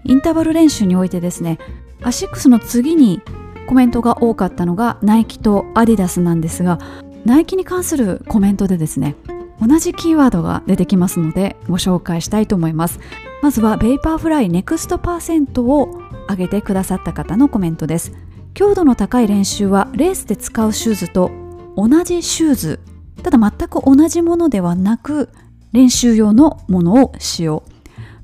[0.05, 1.59] インターバル練習においてですね
[2.03, 3.21] アシックスの次に
[3.67, 6.79] コメントが多かったのがナイキとアディダスなんですが
[7.25, 9.17] ナイキに関するコメントでですね
[9.61, 12.99] 同じキーワードが出てきますのでご紹介したいと思います。
[13.43, 18.13] まずはベイパーフライネクストパーセントを挙げてくださった方のコメントです。
[18.55, 21.31] 強度の高い練習はレースで使うシューズと
[21.77, 22.81] 同じシューズ。
[23.23, 25.29] ただ全く同じものではなく
[25.73, 27.63] 練習用のものを使用。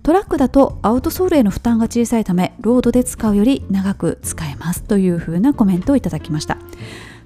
[0.02, 4.82] トラックだとアウトソールへの負担が小さいためロードで使うより長く使えます。
[4.82, 6.56] というふうなコメントをいただきました。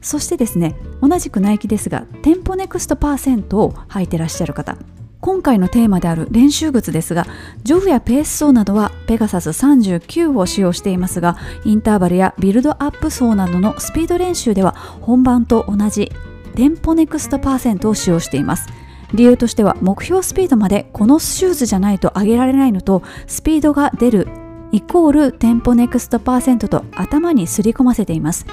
[0.01, 4.77] そしてですね同じくナイキですがテンポネクストパーセントを履いてらっしゃる方。
[5.21, 7.27] 今回のテーマである練習靴ですが
[7.63, 11.37] ジョグやペース走などはペガサス39を使用していますが
[11.67, 16.11] インターバルやビルドアップ走などのスピード練習では本番と同じ
[16.55, 18.67] テンポネクストパーセントを使用しています。
[19.13, 24.29] 理由としては目標スピードまでこのシューズじゃないと上げられないのとスピードが出る
[24.73, 28.47] イコールテンポネクストパーセントと頭にすり込ませています。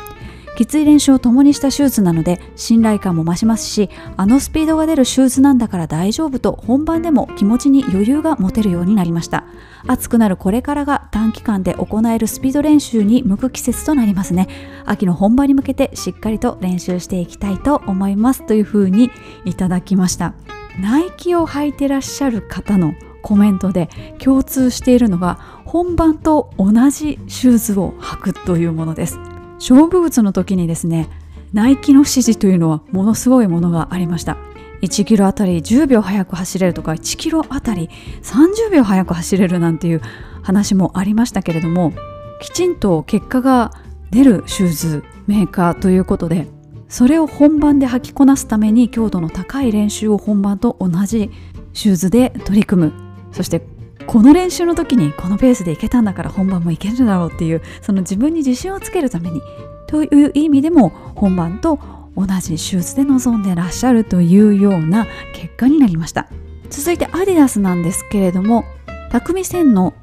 [0.57, 9.45] きつい練習を共にしたシューズなので信頼感も増しますしあのスピードが出るシューズなんだから大丈夫と本番でも気持ちに余裕が持てるようになりました。
[9.85, 14.47] 暑くなるこれからが短期間で行えるスピード練習に向く季節となりますね。
[14.85, 19.11] 秋の本番に向けてしっかりと練習していきたいと思いますというふうに
[19.45, 20.33] いただきました。
[20.81, 29.19] ナイキを履いてらっしゃる方のコメントで共通しているのが本番と同じシューズを履くというものです。
[29.59, 31.09] 勝負靴の時にですね
[31.53, 34.37] ナイキの指示というのはものすごいものがありました。
[34.81, 37.89] 1キロあたり10秒速く走れるとか1キロあたり
[38.21, 40.01] 30秒速く走れるなんていう
[40.43, 41.93] 話もありましたけれども
[42.41, 43.71] きちんと結果が
[44.11, 46.47] 出るシューズメーカーということで
[46.89, 51.31] それを本番で履きこなすために強度の高い練習を本番と同じ
[51.73, 52.93] シューズで取り組む。
[53.31, 53.61] そして
[54.07, 59.41] この練習の時にこのペースでいけたんだから本番もいけるだろうっていうその自分に自信をつけるために
[59.85, 61.79] という意味でも本番と
[62.15, 66.27] 同じシューズで臨んでらっしゃるというような結果になりました。
[66.69, 68.65] 続いてアディダスなんですけれども
[69.11, 69.93] 匠線の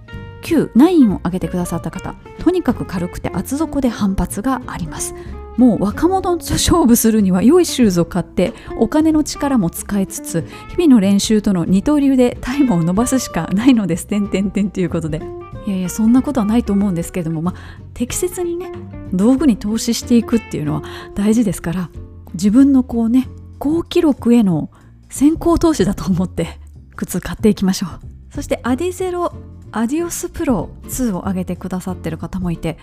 [0.42, 5.14] 9、9を上げてくださった方とにかく軽くて厚底で反発があります。
[5.56, 14.06] もう若者と勝負するには良いシューズを買ってお金の力も使いつつ日々の練習との二刀流でタイムを伸ばすしかないのです。
[14.06, 15.22] てんてんてんということで。
[15.66, 18.70] いやいやそんなことはないと思うんですけれども、まあ、適切にね
[19.14, 20.82] 道具に投資していくっていうのは
[21.14, 21.90] 大事ですから
[22.34, 24.70] 自分のこうね高記録への
[25.08, 26.60] 先行投資だと思って
[26.96, 27.90] 靴買っていきましょう。
[28.34, 29.32] そしてアディゼロ
[29.72, 32.78] アディオスプロ2を上げてくださってる方もいて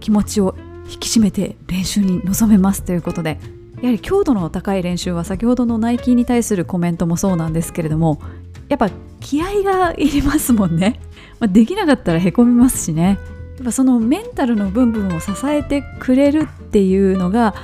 [0.00, 0.54] 気持ちを
[0.90, 3.38] 引き締めて練習に臨めますということで
[3.80, 8.20] やはり強度の高い練習は先ほどのナイキに対するコメントもそうなんですけれども
[8.68, 11.00] やっぱ気合がいりますもんね、
[11.40, 13.18] まあ、できなかったらへこみますしね
[13.56, 17.54] やっぱそのメンタルの部分を支えてくれるっていうのが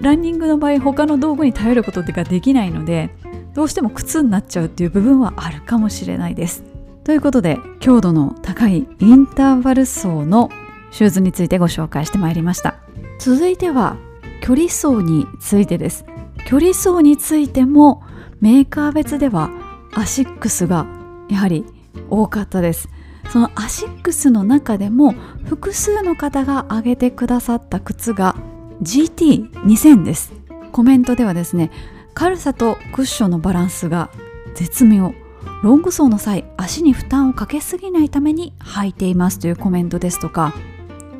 [0.00, 3.10] ランニングの場合他の道具に頼ることってができないので
[3.54, 6.64] どうしても苦になっちゃうっていう部分はあるかもしれないです。
[7.04, 10.48] ということで強度の高いインターバル走の
[10.90, 12.76] シューズについてご紹介してまいりました。
[13.18, 13.96] 続いては
[14.40, 16.04] 距離走についてです。
[16.46, 18.02] 距離走についても
[18.40, 19.50] メーカー別では
[19.94, 20.86] アシックスが
[21.28, 21.64] やはり
[22.08, 22.88] 多かったです。
[23.30, 25.12] そのアシックスの中でも
[25.44, 28.34] 複数の方が挙げてくださった靴が
[28.82, 30.32] GT2000 です。
[30.72, 31.70] コメントではですね
[32.14, 34.10] 軽さとクッションのバランスが
[34.54, 35.14] 絶妙。
[35.62, 40.54] ロング走の際足に負担をかけすぎないために履いていますというコメントですとか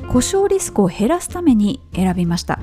[0.09, 2.59] 故障リスクを減らすために選びました。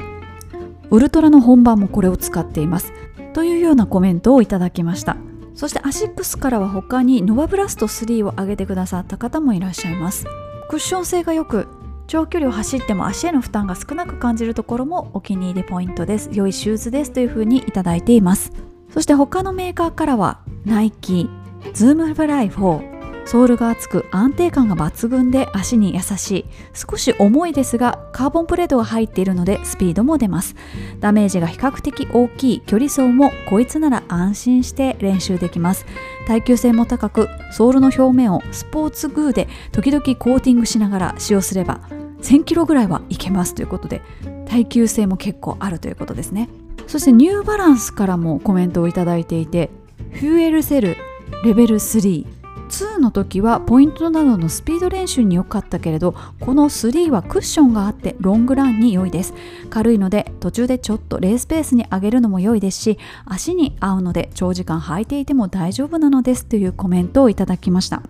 [0.90, 2.92] ウルトラの本番もこれを使っています。
[3.34, 5.16] というようなコメントをいただきました。
[5.54, 10.24] そしてアシックスからは他にノバブラスト3を挙げてくださった方もいらっしゃいます。
[10.68, 11.66] クッション性が良く
[12.06, 16.30] 長距離を走っても足への負担が少なく感じるところもお気に入りポイントです。
[16.32, 18.52] 良いシューズですというふうにいただいています。
[18.92, 21.28] そして他のメーカーからはナイキ
[21.74, 22.97] ズームフライ4
[23.28, 26.44] ソールが厚く安定感が抜群で足に優しい。
[26.72, 30.56] 少し重いですがカーボンプレートが入っているのでスピードも出ます。
[30.98, 35.84] ダメージが比較的大きい距離走もこいつなら安心して練習できます。
[36.26, 41.82] 耐久性も高くソールの表面をスポーツグーで時々コーティングしながら使用すれば
[42.22, 43.54] 1000キロぐらいはいけます。
[43.54, 44.00] ということで
[44.46, 46.48] 耐久性も結構あるということですね。
[46.86, 49.68] そしてニューバランスからもコメントをいただいていて
[50.12, 50.96] フューエルセル
[51.44, 52.37] レベル3
[52.68, 59.34] 2の時はポイントなどのスピード練習に良かったけれどこの3はクッションがあってロングランに良いです。
[59.70, 68.02] 軽いので途中でちょっとレースペースに上げるのも良いですし足に合うので長時間履いていても大丈夫なのですというコメントをいただきました。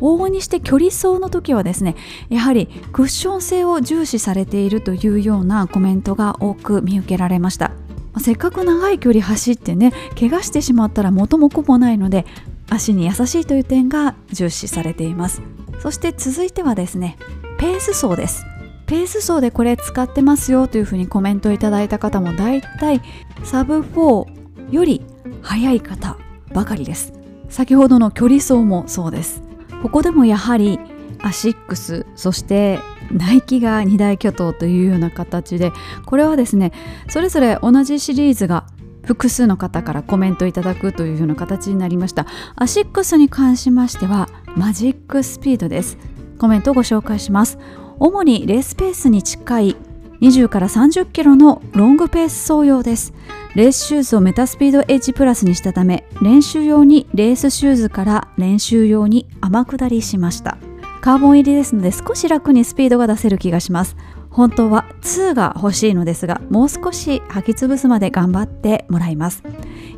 [0.00, 1.94] 往々にして距離走の時はですね
[2.28, 7.72] やはりクッション性を重視されているというようなコメントが多く見受けられました。
[8.20, 12.26] せっかく長い距離走ってね怪我してしまったら元も子もないので
[12.72, 15.42] 足に優しいという点が重視されています。
[15.80, 17.18] そして続いてはですね
[17.58, 18.44] ペース走です。
[18.86, 23.00] ペース走でこれ使ってますよというふうにコメントいただいた方もだいたい
[23.42, 25.02] サブ4より
[25.40, 26.18] 速い方
[26.52, 27.12] ばかりです。
[27.48, 29.42] 先ほどの距離走もそうです。
[29.82, 30.78] ここでもやはり
[31.20, 32.78] アシックスそして
[33.10, 35.72] ナイキが二大巨頭というような形で
[36.06, 36.72] これはですね
[37.08, 38.66] それぞれ同じシリーズが
[39.04, 42.26] 複数の方からコメントいただくというような形になりました。
[42.56, 45.98] アシックスに関しましてはマジックスピードです。
[46.38, 47.58] コメントをご紹介します。
[47.98, 49.76] 主にレースペースに近い
[50.20, 53.12] 20から30キロのロングペース走用です。
[53.54, 60.58] レースシューズをメタスピードエッジプラスにしたため練習用にレースシューズから練習用に天下りしました。
[61.00, 63.96] カーボン入りですので少し楽にスピードが出せる気がします。
[64.32, 69.42] 本当は2が欲しいのですがもう少し履き潰すまで頑張ってもらいます。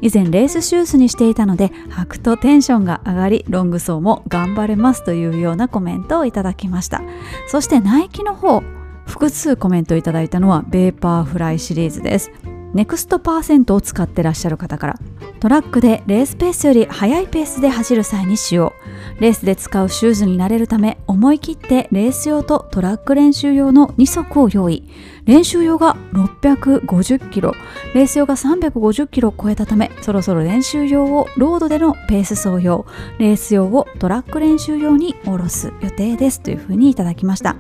[0.01, 7.01] 以前レースシューズにしていたので履くとテンションが上がりロング走も頑張れますというようなコメントをいただきました。
[7.49, 8.63] そしてナイキの方
[9.07, 12.31] 複数コメントいただいたのはベーパーフライシリーズです。
[12.75, 14.99] ネクストパーセントを使ってらっしゃる方から
[15.45, 18.73] トラックでレースペースより速いペースで走る際に使用。
[19.21, 24.89] レースで使うシューズに慣れるため思い切ってレース用とトラック練習用の2足を用意。
[25.27, 27.53] 練習用が650キロ。
[27.95, 32.87] レース用が350キロを超えたためそろそろ練習用をロードでのペース走用。
[33.19, 36.41] レース用をトラック練習用に下ろす予定です。
[36.41, 37.57] というふうにいただきました。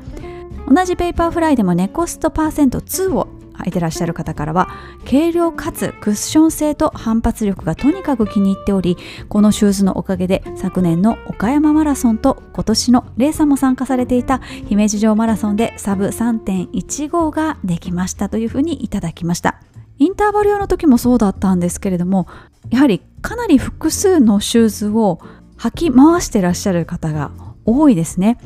[0.66, 4.68] 同じベーパーフライでもネクストパーセント2を履いてらっしゃる方からは
[5.04, 8.96] 軽量かつクッション性と反発力がとにかく気に入っており
[9.28, 19.60] このシューズのおかげで昨年の岡山マラソンと今年のレイさんも参加されていた姫路城マラソンでサブ3.15ができましたというふうにいただきました。
[19.98, 22.26] インターバル用の時もそうだったんですけれども
[22.70, 25.20] やはりかなり複数のシューズを
[25.56, 27.30] 履き回してらっしゃる方が
[27.64, 28.38] 多いですね。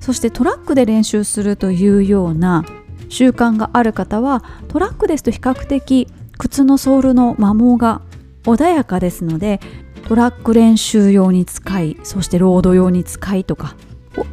[0.00, 2.64] そしてトラックで練習するというような
[3.08, 8.02] 習慣がある方はトラックですと比較的靴のソールの摩耗が
[8.44, 9.60] 穏やかですので
[10.06, 13.76] トラック練習用に使いそしてロード用に使いとか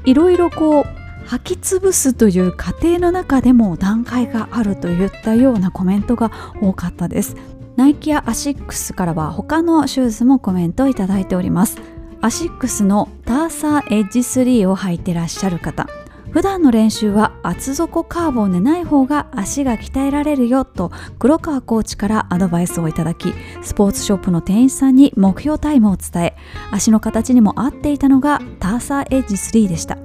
[0.06, 0.86] いろいろこう
[1.28, 7.36] 履き潰すという過程の中でも段階があるといったようなコメントが多かったです。
[7.76, 11.78] ナイキやアシックスからは他のシューズもコメントをいただいております。
[12.22, 15.88] アシックスのターサーエッジ3を履いてらっしゃる方。
[16.36, 26.36] 普段の練習は厚底カーボンでない方が足が鍛えられるよと黒川コーチからアドバイスをいただきスポーツショップの店員さんに目標タイムを伝え
[26.72, 29.98] 足の形にも合っていたのがターサーエッジ3でした。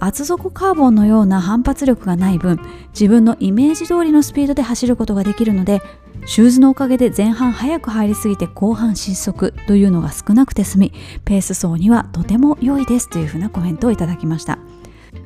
[0.00, 5.82] 厚底カーボンのような反発力がない分自分のイメージ通りのスピードで走ることができるので
[6.26, 10.92] シューズのおかげで前半早く入りすぎて後半失速というのが少なくて済み
[11.24, 14.58] ペース走にはとても良いですというふうなコメントをいただきました。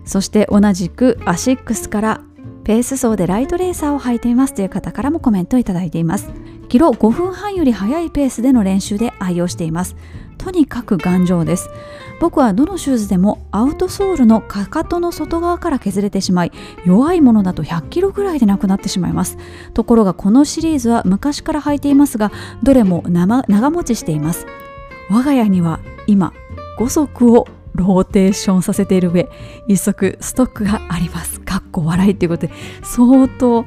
[0.05, 2.21] そして同じくアシックスから
[2.65, 6.31] ペース走でライトレーサーを履いていますという方からもコメントをいただいています。
[6.69, 9.97] キロ5分半より速いペースでの練習で愛用しています。
[10.39, 11.69] とにかく頑丈です。
[12.21, 16.53] 僕はどのシューズでもアウトソールのかかとの外側から削れてしまい
[16.87, 19.37] 弱いものだと100キロぐらいでなくなってしまいます。
[19.75, 24.47] ところがこのシリーズは昔から履いていますがどれも長持ちしています。
[25.11, 26.33] 我が家には今
[26.79, 29.29] 5足をローテーションさせている上
[29.69, 31.41] 一足ストックがあります。
[31.41, 32.53] かっこ笑いということで
[32.83, 33.65] 相当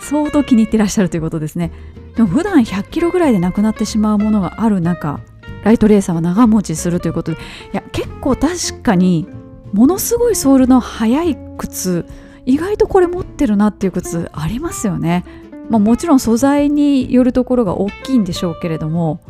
[0.00, 1.72] 相当気に入ってらっしゃるということですね。
[2.16, 5.20] でも普段100キロぐらいでなくなってしまうものがある中
[5.64, 7.40] ライトレーサーは長持ちするということでい
[7.72, 9.28] や結構確かに
[9.72, 12.06] ものすごいソールの速い靴
[12.46, 15.24] 意外とこれ持ってるなっていう靴ありますよね、
[15.68, 19.20] まあ、もちろん素材によるところが大きいんでしょうけれども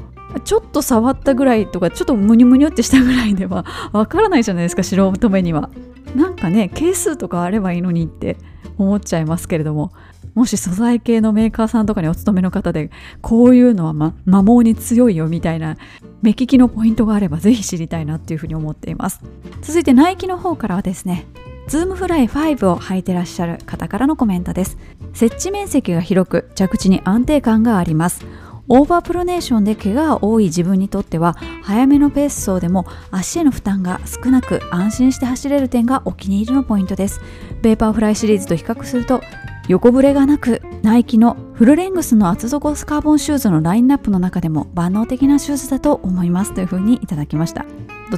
[0.40, 5.70] ちょっと触ったぐらいとかちょっとムニュムニュってしたぐらいではわからないじゃないですか素人目には。
[6.14, 8.36] なんかね係数とかあればいいのにって
[8.78, 9.92] 思っちゃいますけれども。
[10.34, 12.90] もし素材系のメーカーさんとかにお勤めの方で
[13.22, 15.78] こういうのは、ま、摩耗に強いよみたいな
[16.20, 19.22] 目利きのポイントがあればぜひ知りたいなっていうふうに思っています。
[19.62, 21.26] 続いてナイキの方からはですね
[21.68, 24.76] ズームフライ5を履いてらっしゃる方からのコメントです。
[25.14, 28.24] 接地面積が広く着地に安定感があります。
[28.68, 37.20] オーバープロネーションで怪我が多い自分にとっては早めのペース走でも足への負担が少なく安心して走れる点がお気に入りのポイントです。
[37.62, 39.20] ベーパーフライシリーズと比較すると
[39.68, 47.64] 横ブレがなくナイキのフルレングスの厚底カーボンシューズのラインナップの中でも万能的なシューズだと思いますというふうにいただきました。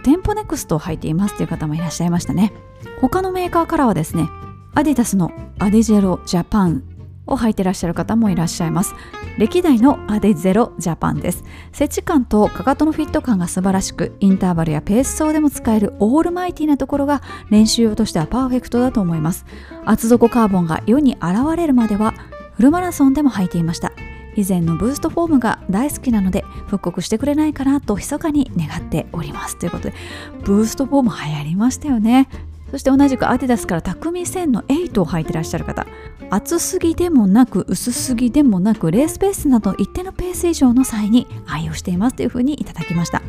[0.03, 2.53] テンポネクストを履いていますという方もいらっしゃいましたね。
[3.01, 4.29] 他のメーカーからはですね
[4.75, 6.83] アディダスのアデゼロジャパン
[7.29, 8.95] を履いてらっしゃる方もいらっしゃいます。
[9.39, 11.45] 歴代のアデゼロジャパンです。
[11.73, 19.47] 接地感とかかとのフィット感が素晴らしくインターバルやペース走でも使えるオールマイティなところが練習用としてはパーフェクトだと思います。
[19.85, 22.15] 厚底カーボンが世に現れるまでは
[22.55, 23.93] フルマラソンでも履いていました。
[24.37, 29.59] 以前のブーストフォームが大好きなので復刻してくれないかなと密かに願っております。
[29.59, 29.95] ということで
[30.45, 32.29] ブーストフォーム流行りましたよね。
[32.71, 35.87] そして同じくアディダスから匠線の8を履いてらっしゃる方
[36.31, 43.23] 厚すぎでもなく薄すぎでもなくレースペースなど一定のペース以上の際に愛用していますというふうにいただきました。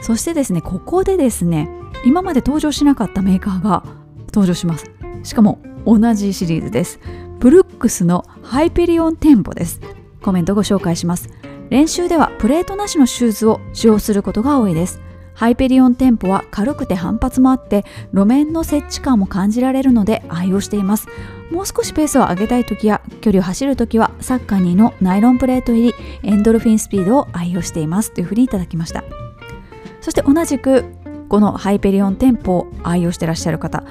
[0.00, 1.68] そしてですねここでですね
[2.06, 3.84] 今まで登場しなかったメーカーが
[4.28, 4.90] 登場します。
[5.22, 6.98] しかも同じシリーズです。
[7.38, 9.80] ブルックスのハイペリオンテンポです。
[10.22, 11.28] コメントご紹介します。
[11.68, 15.00] 練習ではプレートなしのシューズを使用することが多いです。
[15.40, 21.06] ハイペリオンテンポは軽くて反発もあって路面の接地感も感じられるので愛用しています。
[21.50, 29.02] もう少しペースを上げたい時や距離を走る時はサッカニーのナイロンプレート入りエンドルフィンスピードを愛用していますというふうにいただきました。
[30.02, 30.84] そして同じく
[31.30, 33.82] このハイペリオンテンポを愛用してらっしゃる方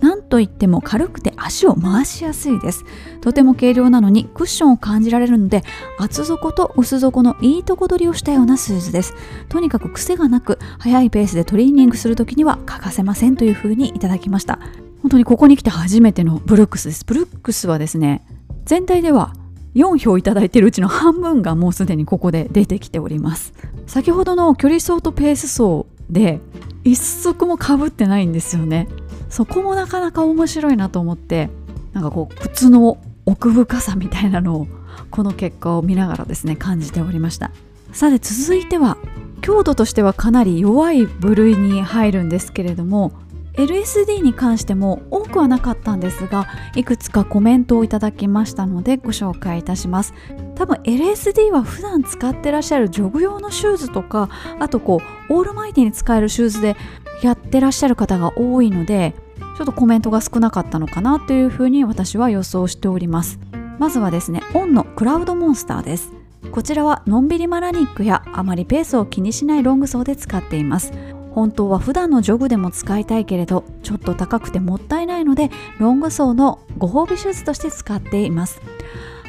[0.00, 2.84] なんといっても軽くて足を回しやすいです。
[3.20, 5.64] とても軽量なのにクッションを感じられるので
[5.98, 9.14] 厚底と薄底のいいとこ取りをしたようなスーツです。
[9.48, 14.58] とにかく癖がなく速いペースでトレーニングする時には欠かせませんというふうにいただきました。
[15.02, 17.04] 本当にここに来て初めてのブルックスです。
[17.04, 18.24] ブルックスはですね
[18.64, 19.32] 全体では
[19.74, 23.52] 4票いただいているうちの半分がもうすでにここで出てきております。
[23.86, 26.40] 先ほどの距離走とペース走で
[26.84, 28.88] 一足もかぶってないんですよね。
[29.28, 31.50] そこもなかなか面白いなと思って
[31.92, 34.68] なんかこう靴の奥深さみたいなのを
[35.10, 37.50] この結果を見ながらですね感じておりました。
[37.92, 38.98] さて続いては
[39.40, 43.12] 強度としてはかなり弱い部類に入るんですけれども
[43.54, 50.14] LSD に関しても多くはなかったんですがいくつかコメントをいただきましたのでご紹介いたします。
[50.54, 55.00] 多分 LSD は普段使ってらっしゃるジョグ用のシューズとかあとこ
[55.30, 56.76] うオールマイティに使えるシューズで
[57.22, 59.14] やってらっしゃる方が多いので
[59.56, 63.40] ちょっとコメントが少なかったのかなというふうに私は予想しております。
[63.78, 66.12] まずはですねオンのクラウドモンスターです。
[66.52, 70.92] こちらはのんびりマラニックやあまりペースを気にしないロング走で使っています。
[71.34, 78.60] 本当は普段のジョグでも使いたいけれどちょっと高くてもったいないのでロング走のご褒美シューズとして使っています。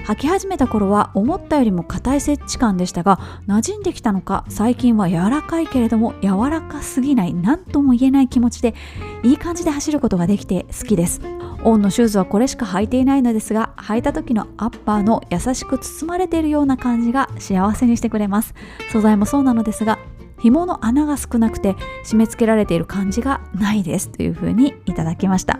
[0.10, 8.74] 履き始めた頃は思ったよりも硬い接地感でしたが馴染んできたのか最近は柔らかいけれども柔らかすぎない何とも言えない気持ちで
[9.22, 11.22] いい感じで走ることができて好きです。
[11.64, 18.56] オンのシューズはこれしか履いていないのですが履いた時のアッパーの優しく包まれているような感じが幸せにしてくれます。
[18.92, 20.00] 素材もそうなのですが
[20.40, 24.10] 紐の穴が少なくて締め付けられている感じがないです。
[24.10, 25.60] というふうにいただきました。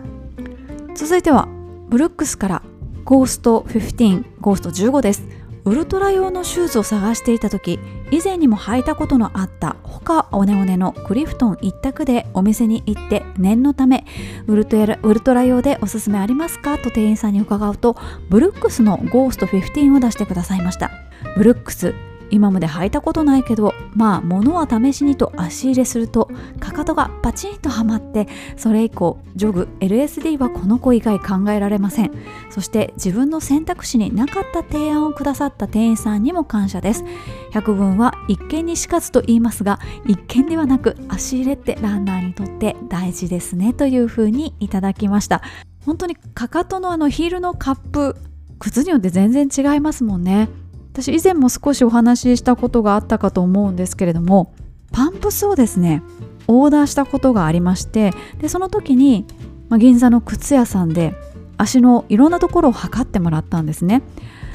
[0.96, 1.46] 続いては
[1.88, 2.62] ブルックスから
[3.04, 5.22] ゴースト15ゴースト15です。
[5.66, 7.78] ウルトラ用のシューズを探していた時
[8.10, 14.06] 以前にも履いたことのあった他おねおねのクリフトン一択でお店に行って念のため
[14.46, 16.78] ウルトラウルトラ用でおすすめありますか？
[16.78, 17.96] と店員さんに伺うと
[18.30, 20.90] ブルックスのゴースト15を出してくださいました。
[21.36, 21.94] ブルックス
[22.30, 32.12] 今まで履いたことないけどまあ物は試しにと足入れするとかかとがパチンとはまってそれ以降ジョグ LSD はこの子以外考えられません。
[32.50, 37.04] そして自分の選択肢になかった提案をくださった店員さんにも感謝です。
[37.52, 45.42] 百聞は一見にしかずと言いますが一見ではなく足入れってランナーにとって大事ですねというふうにいただきました。
[45.84, 48.16] 本当にかかとのあのヒールのカップ
[48.58, 50.48] 靴によって全然違いますもんね。
[50.92, 54.54] 私以前も少しお話ししたことがあったかと思うんですけれども
[54.92, 56.02] パンプスをですね
[56.46, 59.24] オーダーしたことがありましてでその時に、
[59.68, 61.14] まあ、銀座の靴屋さんで
[61.56, 64.02] 足のいろんなところを測ってもらったんですね。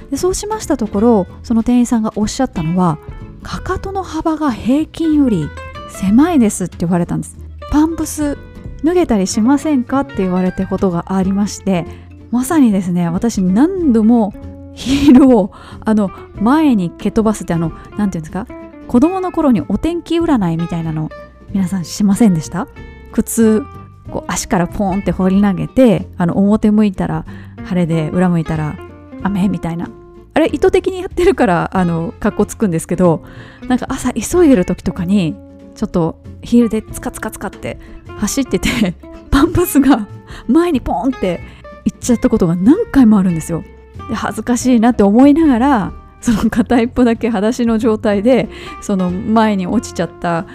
[0.10, 3.00] でそうしましたところその店員さんがおっしゃったのは
[3.42, 5.48] かかとの幅が平均より
[5.90, 7.38] 狭いですって言われたんです。
[7.72, 8.38] パンプス
[8.84, 11.86] 脱げたりしませんかって言われたことがありまして
[12.32, 14.34] まさにですね私何度も
[14.76, 15.52] ヒールを
[15.84, 18.46] あの前に蹴飛ばすってあの何て言うんですか？
[18.88, 21.10] 子供の頃にお天気占いみたいなの
[21.52, 22.68] 皆さんしませんでした？
[23.12, 23.64] 靴
[24.12, 27.26] こう足からポーンって放り投げてあの表向いたら
[27.64, 28.78] 晴れで裏向いたら
[29.24, 29.90] 雨みたいな。
[30.34, 33.24] あれ意図的にやってるからあの格好つくんですけど
[33.70, 35.34] なんか朝急いでる時とかに
[35.76, 37.80] ちょっとヒールでツカツカツカって
[38.18, 38.96] 走ってて
[39.32, 40.08] パンプスが
[40.50, 41.40] 前にポンって
[41.86, 43.64] 行っちゃったことが何回もあるんですよ。
[44.10, 48.49] で恥ずかしいなって思いながらその片一歩だけ裸足の状態で
[48.82, 50.47] その前に落ちちゃった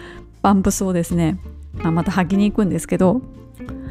[0.43, 1.39] バンプスをですね、
[1.75, 3.21] まあ、また履きに行くんですけど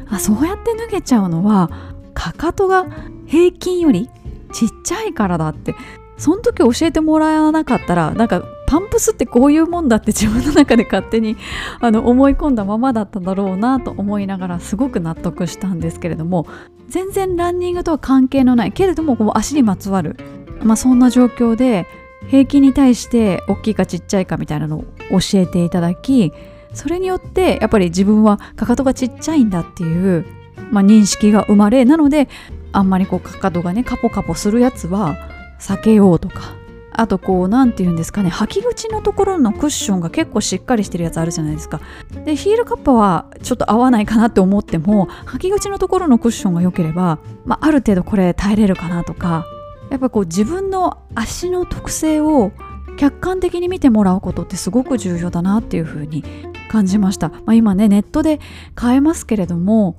[0.08, 1.70] あそうやって脱げちゃうのは
[2.12, 2.86] かかとが
[3.26, 4.10] 平均より
[4.52, 5.74] ちっちゃいからだって
[6.18, 11.36] その時教えてもらわなかったらなんかパンプスってこういうもんだって自分の中で勝手に
[11.80, 16.46] あの思い込んだままだっただろうなと思いながらすごく納得したんですけれども
[16.88, 20.16] 全然ランニングとは関係のないけれどもこう足にまつわる、
[20.62, 21.88] まあ、そんな状況で
[22.28, 24.84] 平均に対して大きいかちっちゃいかみたいなのを
[25.18, 26.32] 教えていただき
[26.72, 30.24] それによってやっぱり自分はかかとがちっちゃいんだっていう、
[30.70, 32.28] まあ、認識が生まれなので
[32.70, 35.16] あんまりこうかかとがねカポカポするやつは
[35.58, 36.59] 避けようとか
[36.92, 41.80] あとこう何て言うんですかね履き口のところのクッションが結構しっかりしてるやつあるじゃないですか。
[42.24, 49.46] でヒールカッパはちょっと合わないかなって思っても履き口のところのクッションが良ければ、まあ、ある程度これ耐えれるかなとか
[49.90, 52.52] やっぱこう自分の足の特性を
[52.96, 56.24] 客観的に見てもらうことってすごく重要だなっていうふうに
[56.70, 58.40] 感じました、まあ、今ねネットで
[58.74, 59.96] 買えますけれども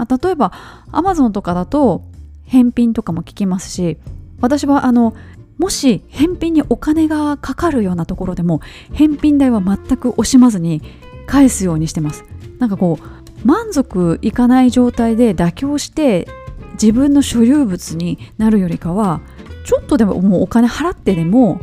[0.00, 0.52] まあ、例えば
[0.92, 2.02] Amazon とかだと
[2.44, 3.98] 返品とかも聞きますし
[4.40, 5.14] 私はあの
[5.60, 8.62] もし返品にお金がかかるようなところでも
[8.94, 10.80] 返品代は全く惜しまずに
[11.26, 12.24] 返すようにしてます。
[12.58, 16.26] なんかこう満足いかない状態で妥協して
[16.72, 19.20] 自分の所有物になるよりかは
[19.66, 21.60] ちょっとでももうお金払ってでも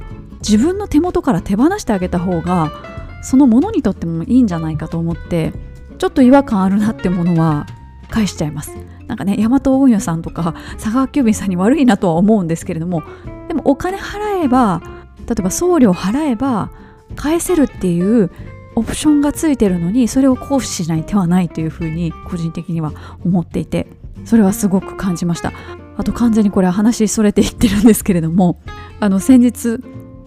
[0.47, 2.71] 自分の手元から手放してあげた方が
[3.23, 5.53] そのものにとってもいいんじゃないかと思って
[5.97, 7.65] ちょっと違和感あるなってものは
[8.11, 8.77] 返しちゃいます。
[9.07, 13.03] なんかねヤマト運輸さんとか佐川急便さんに悪いなとは思うんですけれども
[13.47, 14.81] でもお金払えば
[15.27, 16.71] 例えば送料払えば
[17.15, 18.31] 返せるっていう
[18.75, 22.93] オプションがついてるのにそれを行使しない手はないというふうに個人的には
[23.25, 23.87] 思っていて
[24.25, 25.53] それはすごく感じました。
[25.97, 28.59] あと完全にこれ話それていってるんですけれども
[28.99, 29.79] あの先日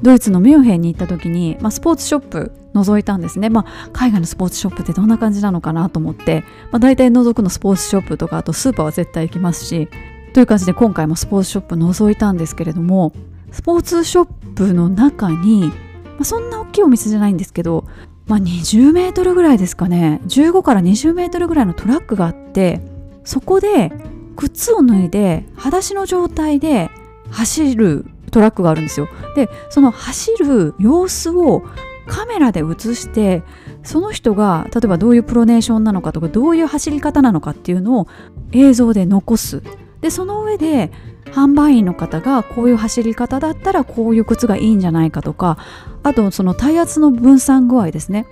[0.02, 9.88] ドイツのミュンヘンに行った時に、まあ、スポーツショップ覗いたんですね、まあ、海外のスポーツショップってどんな感じなのかなと思って、まあ、大体覗くのスポーツショップとかあとスーパーは絶対行きますし
[10.32, 13.12] という感じで今回もスポーツショップ覗いたんですけれども
[13.52, 15.72] スポーツショップの中に、ま
[16.20, 17.84] あ、そんな大きいお店じゃないんですけど、
[18.26, 20.20] まあ、20メートルぐらいですかね。
[20.26, 22.80] 15から20メートルぐらいのトラックがあって
[23.24, 23.92] そこで
[24.36, 26.90] 靴を脱いで裸足の状態で
[27.30, 29.08] 走るトラックがあるんですよ。
[29.34, 31.62] でその走る様子を
[32.06, 33.44] カメラで映して
[33.84, 38.08] その人が例えばどういうプロネーションなのかとかどういう走り方なのかっていうのを
[38.52, 39.62] 映像で残す。
[40.00, 40.90] でその上で
[41.26, 45.58] 販売員の方がこういう走り方だったらこういう靴がいいんじゃないかとか
[46.02, 48.26] あとその体圧の分散具合ですね、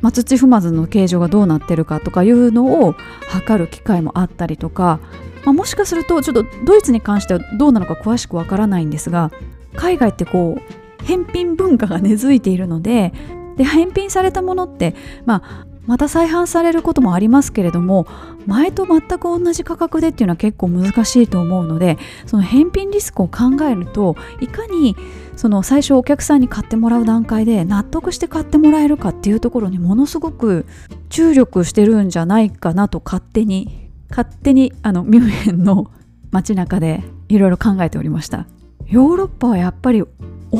[0.00, 2.94] まあ、土踏まずの形状がどうなってるかとかいうのを
[3.28, 5.00] 測る機会もあったりとか
[5.44, 9.30] まあ、もしかするとちょっとドイツに関してはどうなのか詳しくわからないんですが
[9.74, 13.12] 海外ってこう返品文化が根付いているので
[13.56, 14.94] で返品されたものって、
[15.26, 18.06] まあ、また再販されることもありますけれども
[18.46, 24.96] 前と全く同じ価格でっていうのは結構難しいと思うのでその返品リスクを考えるといかに
[25.36, 30.66] その最初お客さんに買ってもらう段階で納得して買ってもらえるかっていうところにものすごく
[31.08, 33.81] 注力してるんじゃないかなと勝手に
[34.14, 35.90] 勝手にあのミュンヘンの
[36.30, 38.46] 街中でいろいろ考えておりました。
[38.86, 40.08] ヨーロッパはやっぱりオ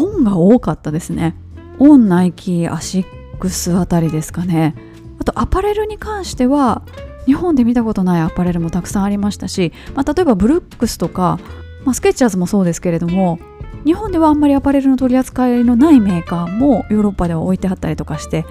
[0.00, 1.36] ンが多かったですね。
[1.78, 4.74] オン、ナイキ、アシックスあたりですかね。
[5.20, 6.82] あとアパレルに関しては
[7.26, 11.38] 日本で見たことないアパレルもたくさんありましたし、まあ、例えばブルックスとか、
[11.84, 13.38] まあ、スケッチャーズもそうですけれども
[13.84, 18.44] 日本ではあんまりアパレルの取り扱いのないメーカーもヨーロッパでは置いてあったりとかして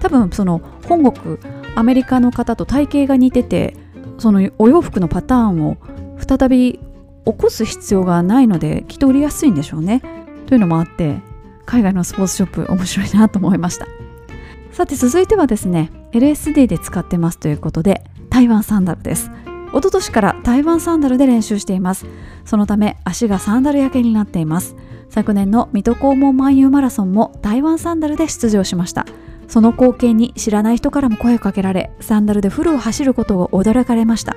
[0.00, 1.38] 多分その本国
[1.74, 3.76] アメリカの方と体型が似てて
[4.18, 5.76] そのお洋服のパターンを
[6.18, 6.80] 再び
[7.24, 10.02] 起こす必要がないのできっと売りやすいんでしょうね。
[10.46, 11.20] というのもあって
[11.66, 13.86] 海外のスポーツショップ面白いなと思いました。
[14.72, 19.30] さて続いてはですね LSD で使ってますということで台湾サンダルです。
[19.68, 22.06] 一昨年から台湾サンダルで練習しています。
[22.44, 24.76] そのため足がサンダル焼けになっています。
[25.14, 29.06] 昨年の水戸黄門万有マラソンも台湾サンダルで出場しました
[29.48, 34.36] その光景に知らない人からも声をかけられサンダルでフルを走ることを驚かれました。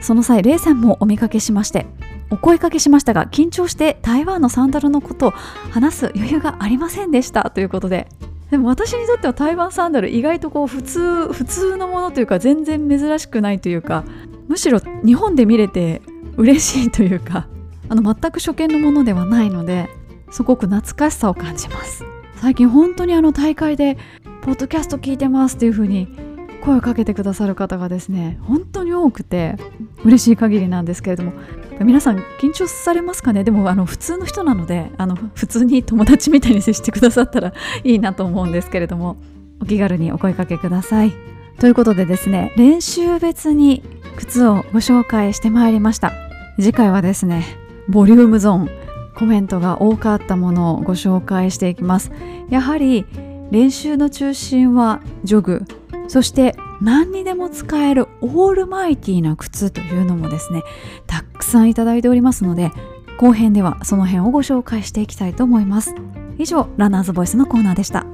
[0.00, 1.86] その際レイさんもお見かけしまして
[2.30, 7.50] お声かけしましたが緊張して台湾のサンダルのことを話す余裕がありませんでした。
[7.50, 8.08] ということで。
[8.50, 14.04] でも私にとっては台湾サンダル意外とこう普通普通のものというか全然珍しくないというか
[14.46, 16.00] むしろ日本で見れて
[16.36, 17.48] 嬉しいというか
[17.88, 19.88] あの全く初見のものではないので
[20.30, 22.15] すごく懐かしさを感じます。
[22.36, 23.96] 最近本当にあの大会で
[24.42, 26.08] ポッドキャスト聞いてますっていう風に
[26.62, 29.56] 声をかけてくださる方がですね本当に多くて
[30.04, 31.32] 嬉しい限りなんですけれども
[31.80, 33.44] 皆さん緊張されますかね？
[33.44, 37.52] でもあの普通の人なのであの普通に友達みたいに接してくださったら
[37.84, 39.16] いいなと思うんですけれども
[39.60, 41.12] お気軽にお声かけください。
[41.58, 43.82] ということでですね練習別に
[44.16, 46.12] 靴をご紹介してまいりました。
[46.58, 47.44] 次回はですね
[47.88, 48.70] ボリュームゾーン
[49.16, 52.12] コメントが多かったものをご紹介していきます。
[52.50, 53.06] やはり
[53.50, 55.62] 練習の中心はジョグ。
[56.08, 60.62] そして何にでも使えるオールマイティな靴というのもですね
[61.06, 62.70] たくさんいただいておりますので
[63.18, 65.94] 後編ではその辺をご紹介していきたいと思います。
[66.38, 68.05] 以上ランナーズボイスのコーナーでした。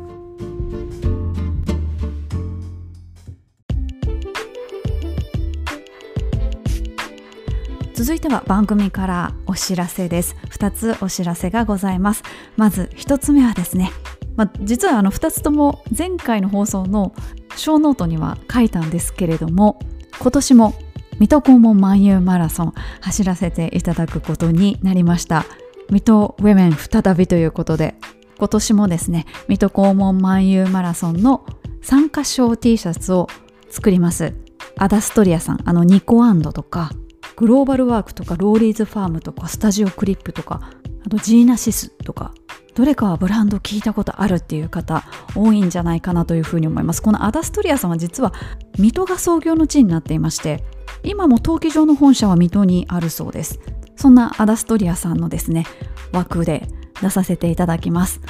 [8.03, 10.35] 続いては番組からお知らせです。
[10.51, 12.25] 2つお知らせがございます。
[12.57, 13.93] まず1つ目はですね
[14.35, 17.15] まあ、実はあの2つとも前回の放送の
[17.55, 19.79] ショーノートには書いたんですけれども
[20.19, 20.75] 今年も
[21.21, 25.45] 水戸黄門漫遊マラソン走らせていただくことになりました。
[25.89, 27.95] 水戸ウェメン再びということで
[28.37, 31.47] 今年もですね水戸黄門漫遊マラソンの
[31.83, 33.29] 参加賞 T シャツを
[33.71, 34.35] 作ります。
[34.77, 36.91] アダストリアさんあのニコアンドとか
[37.37, 40.71] グローバルワークとかローリーズファームとかスタジオクリップとか
[41.05, 42.33] あとジーナシスとか
[42.75, 45.05] どれかはブランド聞いたことあるっていう方
[45.35, 47.03] 多いんじゃないかなというふうに思います。
[47.03, 48.33] このアダストリアさんは実は
[48.79, 50.65] 水戸が創業の地になっていまして
[51.03, 53.61] 今も登記上の本社は水戸にあるそうです。
[53.97, 55.67] そんなアダストリアさんのですね
[56.13, 56.67] 枠で
[57.01, 58.21] 出させていただきます、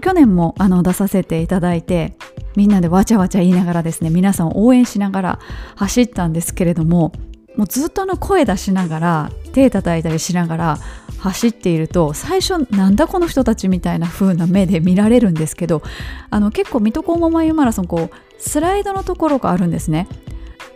[0.00, 2.16] 去年もあの出させていただいて
[2.56, 5.38] みんなでわちゃわちゃ言いながらですね皆さんを応援しながら
[5.76, 7.12] 走ったんですけれども
[7.56, 10.78] もうずっとあの声出しながら手叩いたりしながら
[11.18, 15.82] 走っていると最初なんだこの人たちみたいな風な目で見られるんですけど
[16.30, 20.08] あの結構水戸黄門眉マラソンこうスライドのところがあるんですね。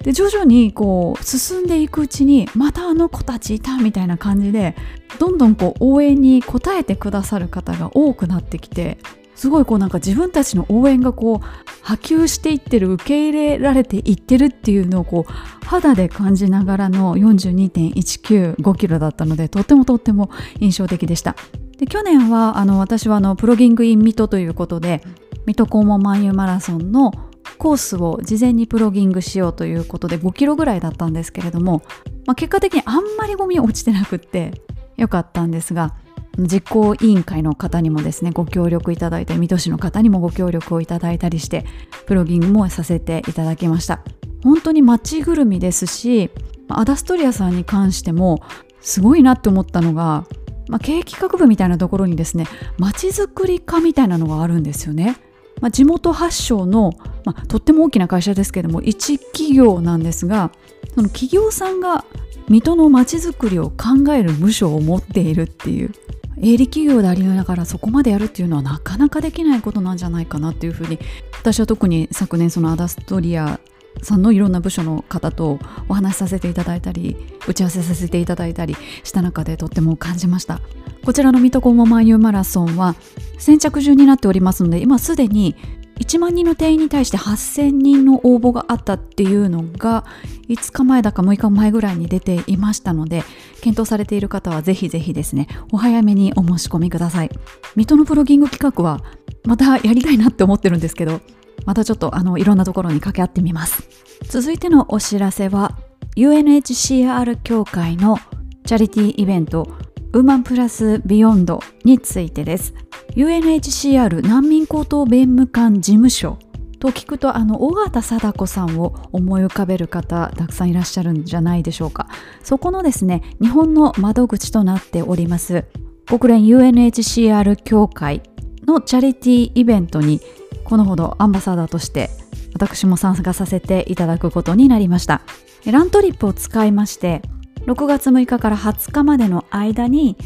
[0.02, 4.76] で徐々にこう進んでいくうちにまたあの子たちいたみたいな感じで
[5.18, 8.98] どんどんこう応援に応えてくださる方が多くなってきて
[9.36, 11.46] すごいこうなんか自分たちの応援がこう
[11.82, 21.36] 波及していってる受け入れられていってるっていうのをこう肌で感じながらの42.195キロだったのでとってもとっても印象的でした。
[21.78, 25.02] で去年はあの私はあのプロギングイン水戸ということで
[25.46, 27.12] 水戸黄門万有マラソンの
[27.58, 31.82] コースを事前にプロギングしようということで5キロぐらいだったんですけれども、
[32.26, 34.52] まあ、結果的にあんまりゴミ落ちてなくって
[34.96, 35.94] よかったんですが
[36.38, 41.64] 実行委員会の方にもですねご協力いただいて水戸市の方にもご協力をいただいたりして
[42.06, 44.02] プロギングもさせていただきました。
[44.46, 46.30] 本当に街ぐるみですし
[46.68, 48.40] アダストリアさんに関しても
[48.80, 50.24] すごいなって思ったのが、
[50.68, 52.46] まあ、経営企画部みたいなところにですね
[52.78, 55.16] 街づくり課みたいなのがあるんですよね、
[55.60, 56.92] まあ、地元発祥の、
[57.24, 60.52] まあ、とっても大きな会社ですけども一企業なんですが
[60.94, 62.04] その企業さんが
[62.48, 65.92] 水戸の街づくりを考える部署を持っているっていう
[66.38, 70.98] 営利企業でありながらそこまでやるっていうのはなかなかできないことなんじゃないかなっていうふうに
[71.40, 73.60] 私は特に昨年そのアダストリア
[74.02, 75.58] さんのいろんな部署の方と
[75.88, 77.16] お話しさせていただいたり
[77.48, 80.60] 打ち合わせさせていただいたりした中でとっても感じました。
[81.04, 82.96] こちらの水戸黄門万有マラソンは
[83.38, 85.54] 先着順になっておりますので今すでに
[85.98, 90.04] 1万人の定員に対して8000人の応募があったっていうのが
[90.48, 93.24] 5日前だか6日前ぐらいに出ていましたので
[93.62, 97.30] 検討されている方はぜひぜひですねお早めにお申し込みください。
[97.74, 99.02] 水戸のプロギング企画は
[99.44, 101.20] またやりたいなって思ってるんですけど
[101.64, 103.88] またちょっとあのいろんなところに掛け合ってみます。
[104.28, 105.78] 続いてのお知らせは
[106.16, 108.18] UNHCR 協会の
[108.64, 109.68] チャリティーイベント
[110.12, 112.74] ウーマンプラスビヨンドについてです。
[113.14, 116.38] UNHCR 難民高等弁務官事務所
[116.78, 122.08] と聞くとあの尾形貞子さんを思い浮かべる方たくさんいらっしゃるんじゃないでしょうか。
[122.42, 125.64] そこのですね日本の窓口となっております。
[126.06, 128.22] 国連 UNHCR 協会
[128.66, 130.20] のチャリティーイベントに
[130.64, 132.10] このほどアンバサダーとして
[132.54, 135.22] 私も参加させていただくことになりました。
[135.64, 137.22] ラントリップを使いまして
[137.66, 140.16] 6月6日から20日までの間に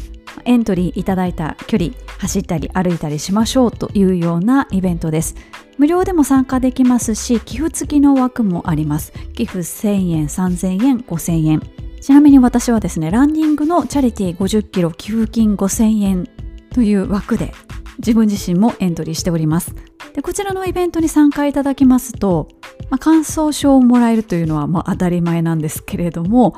[0.45, 5.35] エントリーいただいた距離走ったり歩いたりしましょうというようなイベントです。
[5.77, 9.11] 無料でも参加できますし寄付付きの枠もあります。
[9.33, 11.61] 寄付1000円3000円5000円。
[11.99, 16.27] ちなみに私はですねランニングのチャリティー50キロ寄付金5000円
[16.73, 17.53] という枠で
[17.97, 19.73] 自分自身もエントリーしております。
[20.13, 22.49] でこちらのイベントに参加いただきますと、
[22.89, 26.55] まあ、感想書をもらえるというのはまあ当たり前なんですけれども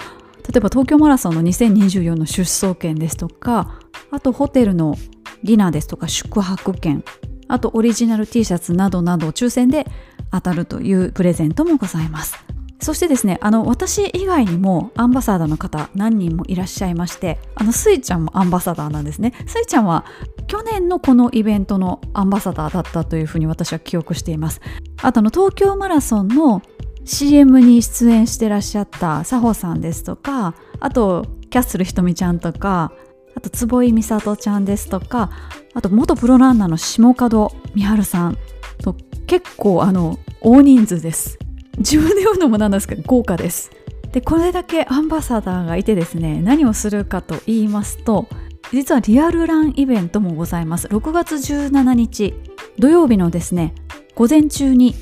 [0.50, 3.80] 例えば東京マラソンの2024の出走権ですとか
[4.12, 4.96] あとホテルの
[5.44, 7.04] ディナーですとか宿泊券
[7.48, 9.86] あとオリジナル T シャツなどなど抽選で
[10.32, 12.36] 当たるというプレゼントもございます。
[12.80, 19.34] そしてですねあの私以外にもアンバサダーの方何人もいらっしゃいましてあのスイちゃんもアンバサダーなんですね。
[19.48, 20.06] スイちゃんは
[20.48, 24.60] 去年のこのイベントのアンバサダーだったというふうに私は記憶しています。
[25.02, 26.62] あとの東京マラソンの
[27.06, 32.94] CM に出演してらっしゃった佐穂さんですとかあとキャッスルひとみちゃんとか
[33.36, 35.32] あと坪井美里ちゃんですとか
[35.74, 38.38] あと元プロランナーの下門美春さん
[38.82, 38.96] と
[39.28, 41.40] 結構あの大人数です。
[41.78, 43.72] 自分で言うのもなんですけど豪華です。
[44.12, 48.28] でこれだけアンバサダーがいてですね何をするかと言いますと
[48.72, 50.88] 実はリアルランイベントもございます。
[50.88, 52.34] 6月17日
[52.78, 53.74] 土曜日のですね
[54.16, 54.94] 午前中に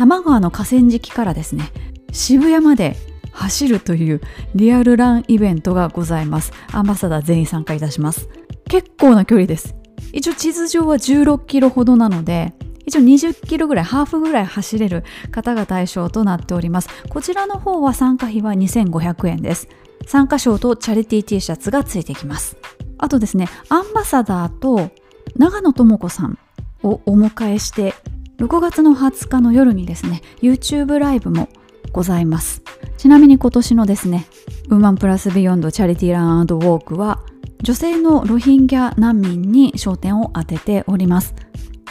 [0.00, 1.70] 多摩川の河川敷からですね
[2.10, 2.96] 渋谷まで
[3.32, 4.22] 走るという
[4.54, 6.52] リアルランイベントがございます。
[6.72, 8.30] アンバサダー全員参加いたします。
[8.66, 9.76] 結構な距離です。
[10.14, 12.54] 一応地図上は16キロほどなので
[12.86, 16.88] 一応20キロぐらいハーフぐらい走れる方が対象となっております。
[17.10, 19.68] こちらの方は参加費は2500円です。
[20.06, 22.56] 参加賞とチャリティー T シャツがついてきます。
[22.96, 24.90] あとですねアンバサダーと
[25.36, 26.38] 長野智子さん
[26.82, 27.92] をお迎えして
[28.40, 31.50] 6月の20日の夜にですね YouTube ライブも
[31.92, 32.62] ございます。
[32.96, 34.26] ちなみに今年のですね
[34.70, 37.20] ウーマンプラスビヨンドチャリティーランウォークは
[37.62, 41.34] 女性のロヒンギャ難民に焦点を当てております。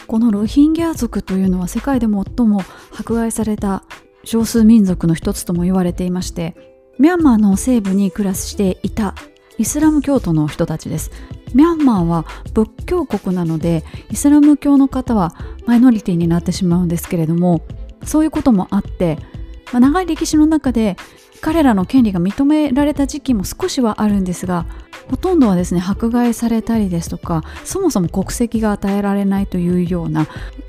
[0.08, 2.64] このロヒンギャ族というのは世界で最も
[2.98, 3.84] 迫害された
[4.24, 6.56] 少数民族の一つとも言われていまして
[6.98, 9.14] ミャンマーの西部に暮らしていた
[9.60, 11.12] イスラム教徒の人たちです。
[11.54, 15.36] ミャンマーは仏教国なのでイスラム教の方は
[15.70, 17.62] マイノリティになってしまうんですけれども
[18.04, 19.20] そういうこともあって、
[19.72, 20.98] まあ、長い歴史の中で
[21.42, 24.66] 彼らの権利が認められた時期も少しはあるんですが
[25.12, 30.26] ほとんどはですね迫害されたりですとかそもそも国籍が与えられないというような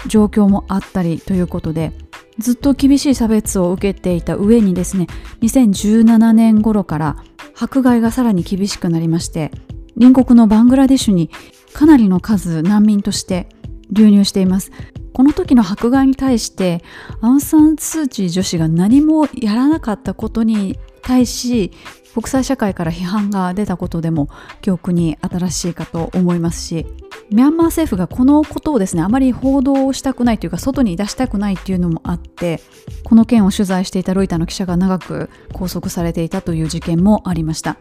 [0.07, 1.93] 状況もあったりということで
[2.37, 5.07] ずっと厳しい差別を受けていた上にですね
[5.41, 7.17] 2017年頃から
[7.59, 9.51] 迫害がさらに厳しくなりまして
[9.99, 11.31] 隣国のバングラデシュに
[11.73, 13.49] かなりの数難民として
[13.93, 14.71] 流入しています。
[15.13, 16.83] この時の迫害に対して
[17.21, 21.73] アウン・サン・スー・チー女子が何もやらなかったことに対し
[22.15, 24.29] 国際社会から批判が出たことでも
[24.63, 26.87] 記憶に新しいかと思いますし
[27.31, 32.61] ミャンマー政府がこのことをですねあまり報道したくないというか外に出したくないっていうのもあって
[33.05, 37.77] この件を取材していたロイターの記者が長く拘束されていたという事件もありました。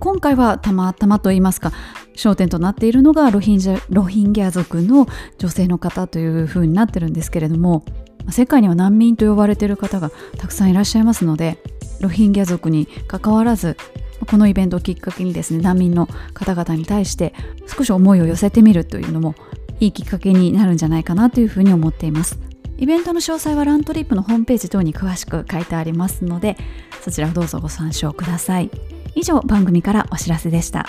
[0.00, 1.72] 今回はたまたまといいますか
[2.14, 5.06] 焦点となっているのがロヒンジャロヒンギャ族の
[5.38, 7.84] 女性の方というふうになってるんですけれども
[8.30, 11.58] 世界には難民と呼ばれている方がたくさんいらっしゃいますので
[12.00, 13.76] ロヒンギャ族に関わらず
[14.28, 17.34] このイベントをきっかけにですね難民の方々に対して
[17.66, 19.34] 少し思いを寄せてみるというのも
[19.80, 22.38] いいきっかけになるんじゃないかなというふうに思っています。
[22.78, 26.56] イベントの詳細はラントリップのホームページ等に詳しく書いてありますので
[27.00, 28.70] そちらをどうぞご参照ください。
[29.18, 30.86] 以上番組からお知らせでした。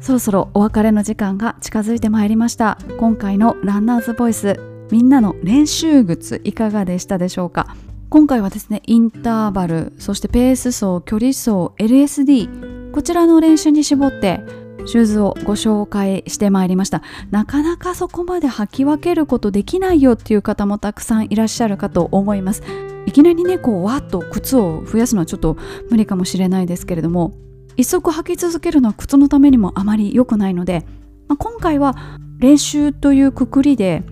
[0.00, 2.76] そろそろお別れの時間が近づいてまいりました。
[2.98, 4.58] 今回のランナーズボイス
[4.90, 7.76] みんなの練習靴いかがでしたでしょうか？
[8.10, 14.40] 今回はですねインターバルそしてペース走距離走 LSD こちらの練習に絞って
[14.86, 17.02] シューズをご紹介してまいりました。
[17.30, 22.62] なかなかそこまで履き分けることできないよっていう方もたくさんいらっしゃるかと思います。
[23.06, 25.56] いきなりねこうわっと靴を増やすのはちょっと
[25.90, 27.34] 無理かもしれないですけれども
[27.76, 30.86] 一足履き続けるのは靴のためにもあまり良くないので、
[31.28, 31.94] まあ、今回は
[32.38, 34.02] 練習というくくりで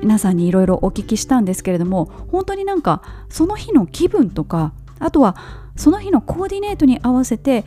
[0.00, 5.36] 皆さんにいろいろお聞きしたんですけれども本当になんかその日の気分とかあとは
[5.76, 7.64] その日のコーディネートに合わせて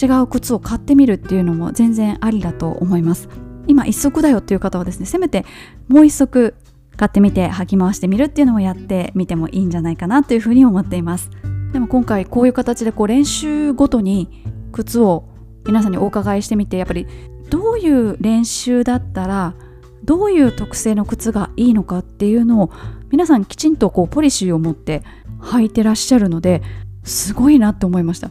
[0.00, 3.28] 違う靴を買ってみるっていうのも全然ありだと思います。
[3.66, 5.44] 今一足だよっていう方はですねせめて
[5.88, 6.54] もう一足
[6.96, 11.30] 買ってみて履き回してみるっていうのもやってみてもいいんじゃないかなというふうに思っています。
[11.72, 14.42] でも今回こういう形でこう練習ごとに
[14.72, 15.28] 靴を
[15.66, 17.06] 皆さんにお伺いしてみてやっぱり
[17.50, 19.54] どういう練習だったら
[20.02, 22.70] どういう特性の靴がいいのかっていうのを
[23.10, 25.02] 皆さんきちんとこうポリシーを持って
[25.40, 26.62] 履いてらっしゃるので
[27.04, 28.30] すごいなって思いました。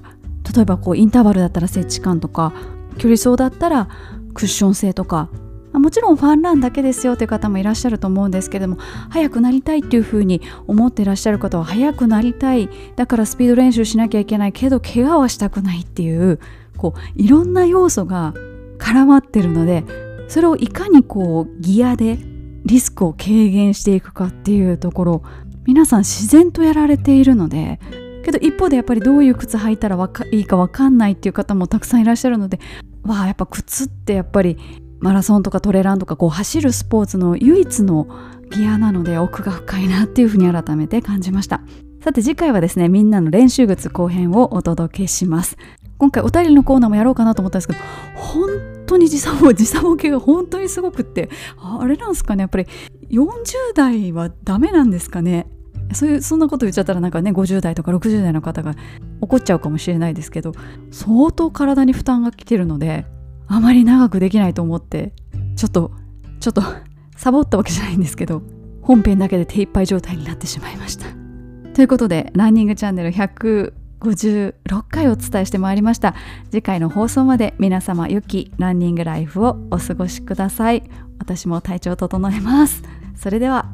[0.54, 2.54] 例えばこうインターバルだったら接地感とか
[2.98, 3.88] 距離走だったら
[4.34, 5.30] クッション性とか
[5.74, 8.78] もちろんファンランだけですよという方もいらっしゃると思うんですけども
[9.10, 12.70] 速くなりたいっていうふうに思ってらっしゃる方は速くなりたい。
[12.96, 16.40] だからスピード練習しなきゃいけないけど怪我はしたくないっていう
[16.78, 18.34] こういろんな要素が
[18.78, 19.84] 絡まってるので
[20.28, 22.18] それをいかにこうギアで
[22.66, 25.24] リスクを軽減していくかっていうところ
[25.66, 27.80] 皆さん自然とやられているので
[28.28, 29.98] けど一方でやっぱりどういう靴履いたら
[30.32, 32.60] いいか分かんないっていう方もたくさんいらっしゃるので
[33.04, 34.58] わあやっぱ靴ってやっぱり
[35.00, 38.08] マラソンとかトレランとかこう走るスポーツの唯一の
[38.52, 41.62] ギアなので奥が深いなっていうふうに改めて感じました。
[42.04, 45.58] さて次回はですねみんなの練習靴後編をお届けします。
[45.98, 47.80] 今回お便りのコーナーもやろうかなと思ったんですけど
[48.16, 48.50] 本
[48.86, 52.66] 当に時差ボ 時差ボ系が本当にすごくってあれなんですかねやっぱり
[53.10, 53.26] 40
[53.74, 55.48] 代はダメなんですかね。
[55.94, 58.76] そういうそんなこと言っちゃったらなんかね50代とか60代の方が
[59.22, 60.54] 怒っちゃうかもしれないですけど
[60.92, 63.06] 相当体に負担がきてるので
[63.48, 65.14] あまり長くできないと思って
[65.56, 65.92] ちょっと
[66.40, 66.62] ちょっと
[67.16, 68.44] サボったわけじゃないんですけど
[68.82, 71.08] 本編だけで手一杯状態になってしまいました。
[71.74, 74.54] ということでランニングチャンネル156
[74.90, 76.16] 回お伝えしてまいりました。
[76.52, 80.84] 次回の放送まで皆様良きランニングライフをお過ごしください。
[81.20, 82.84] 私も体調整えます。
[83.16, 83.70] それでは。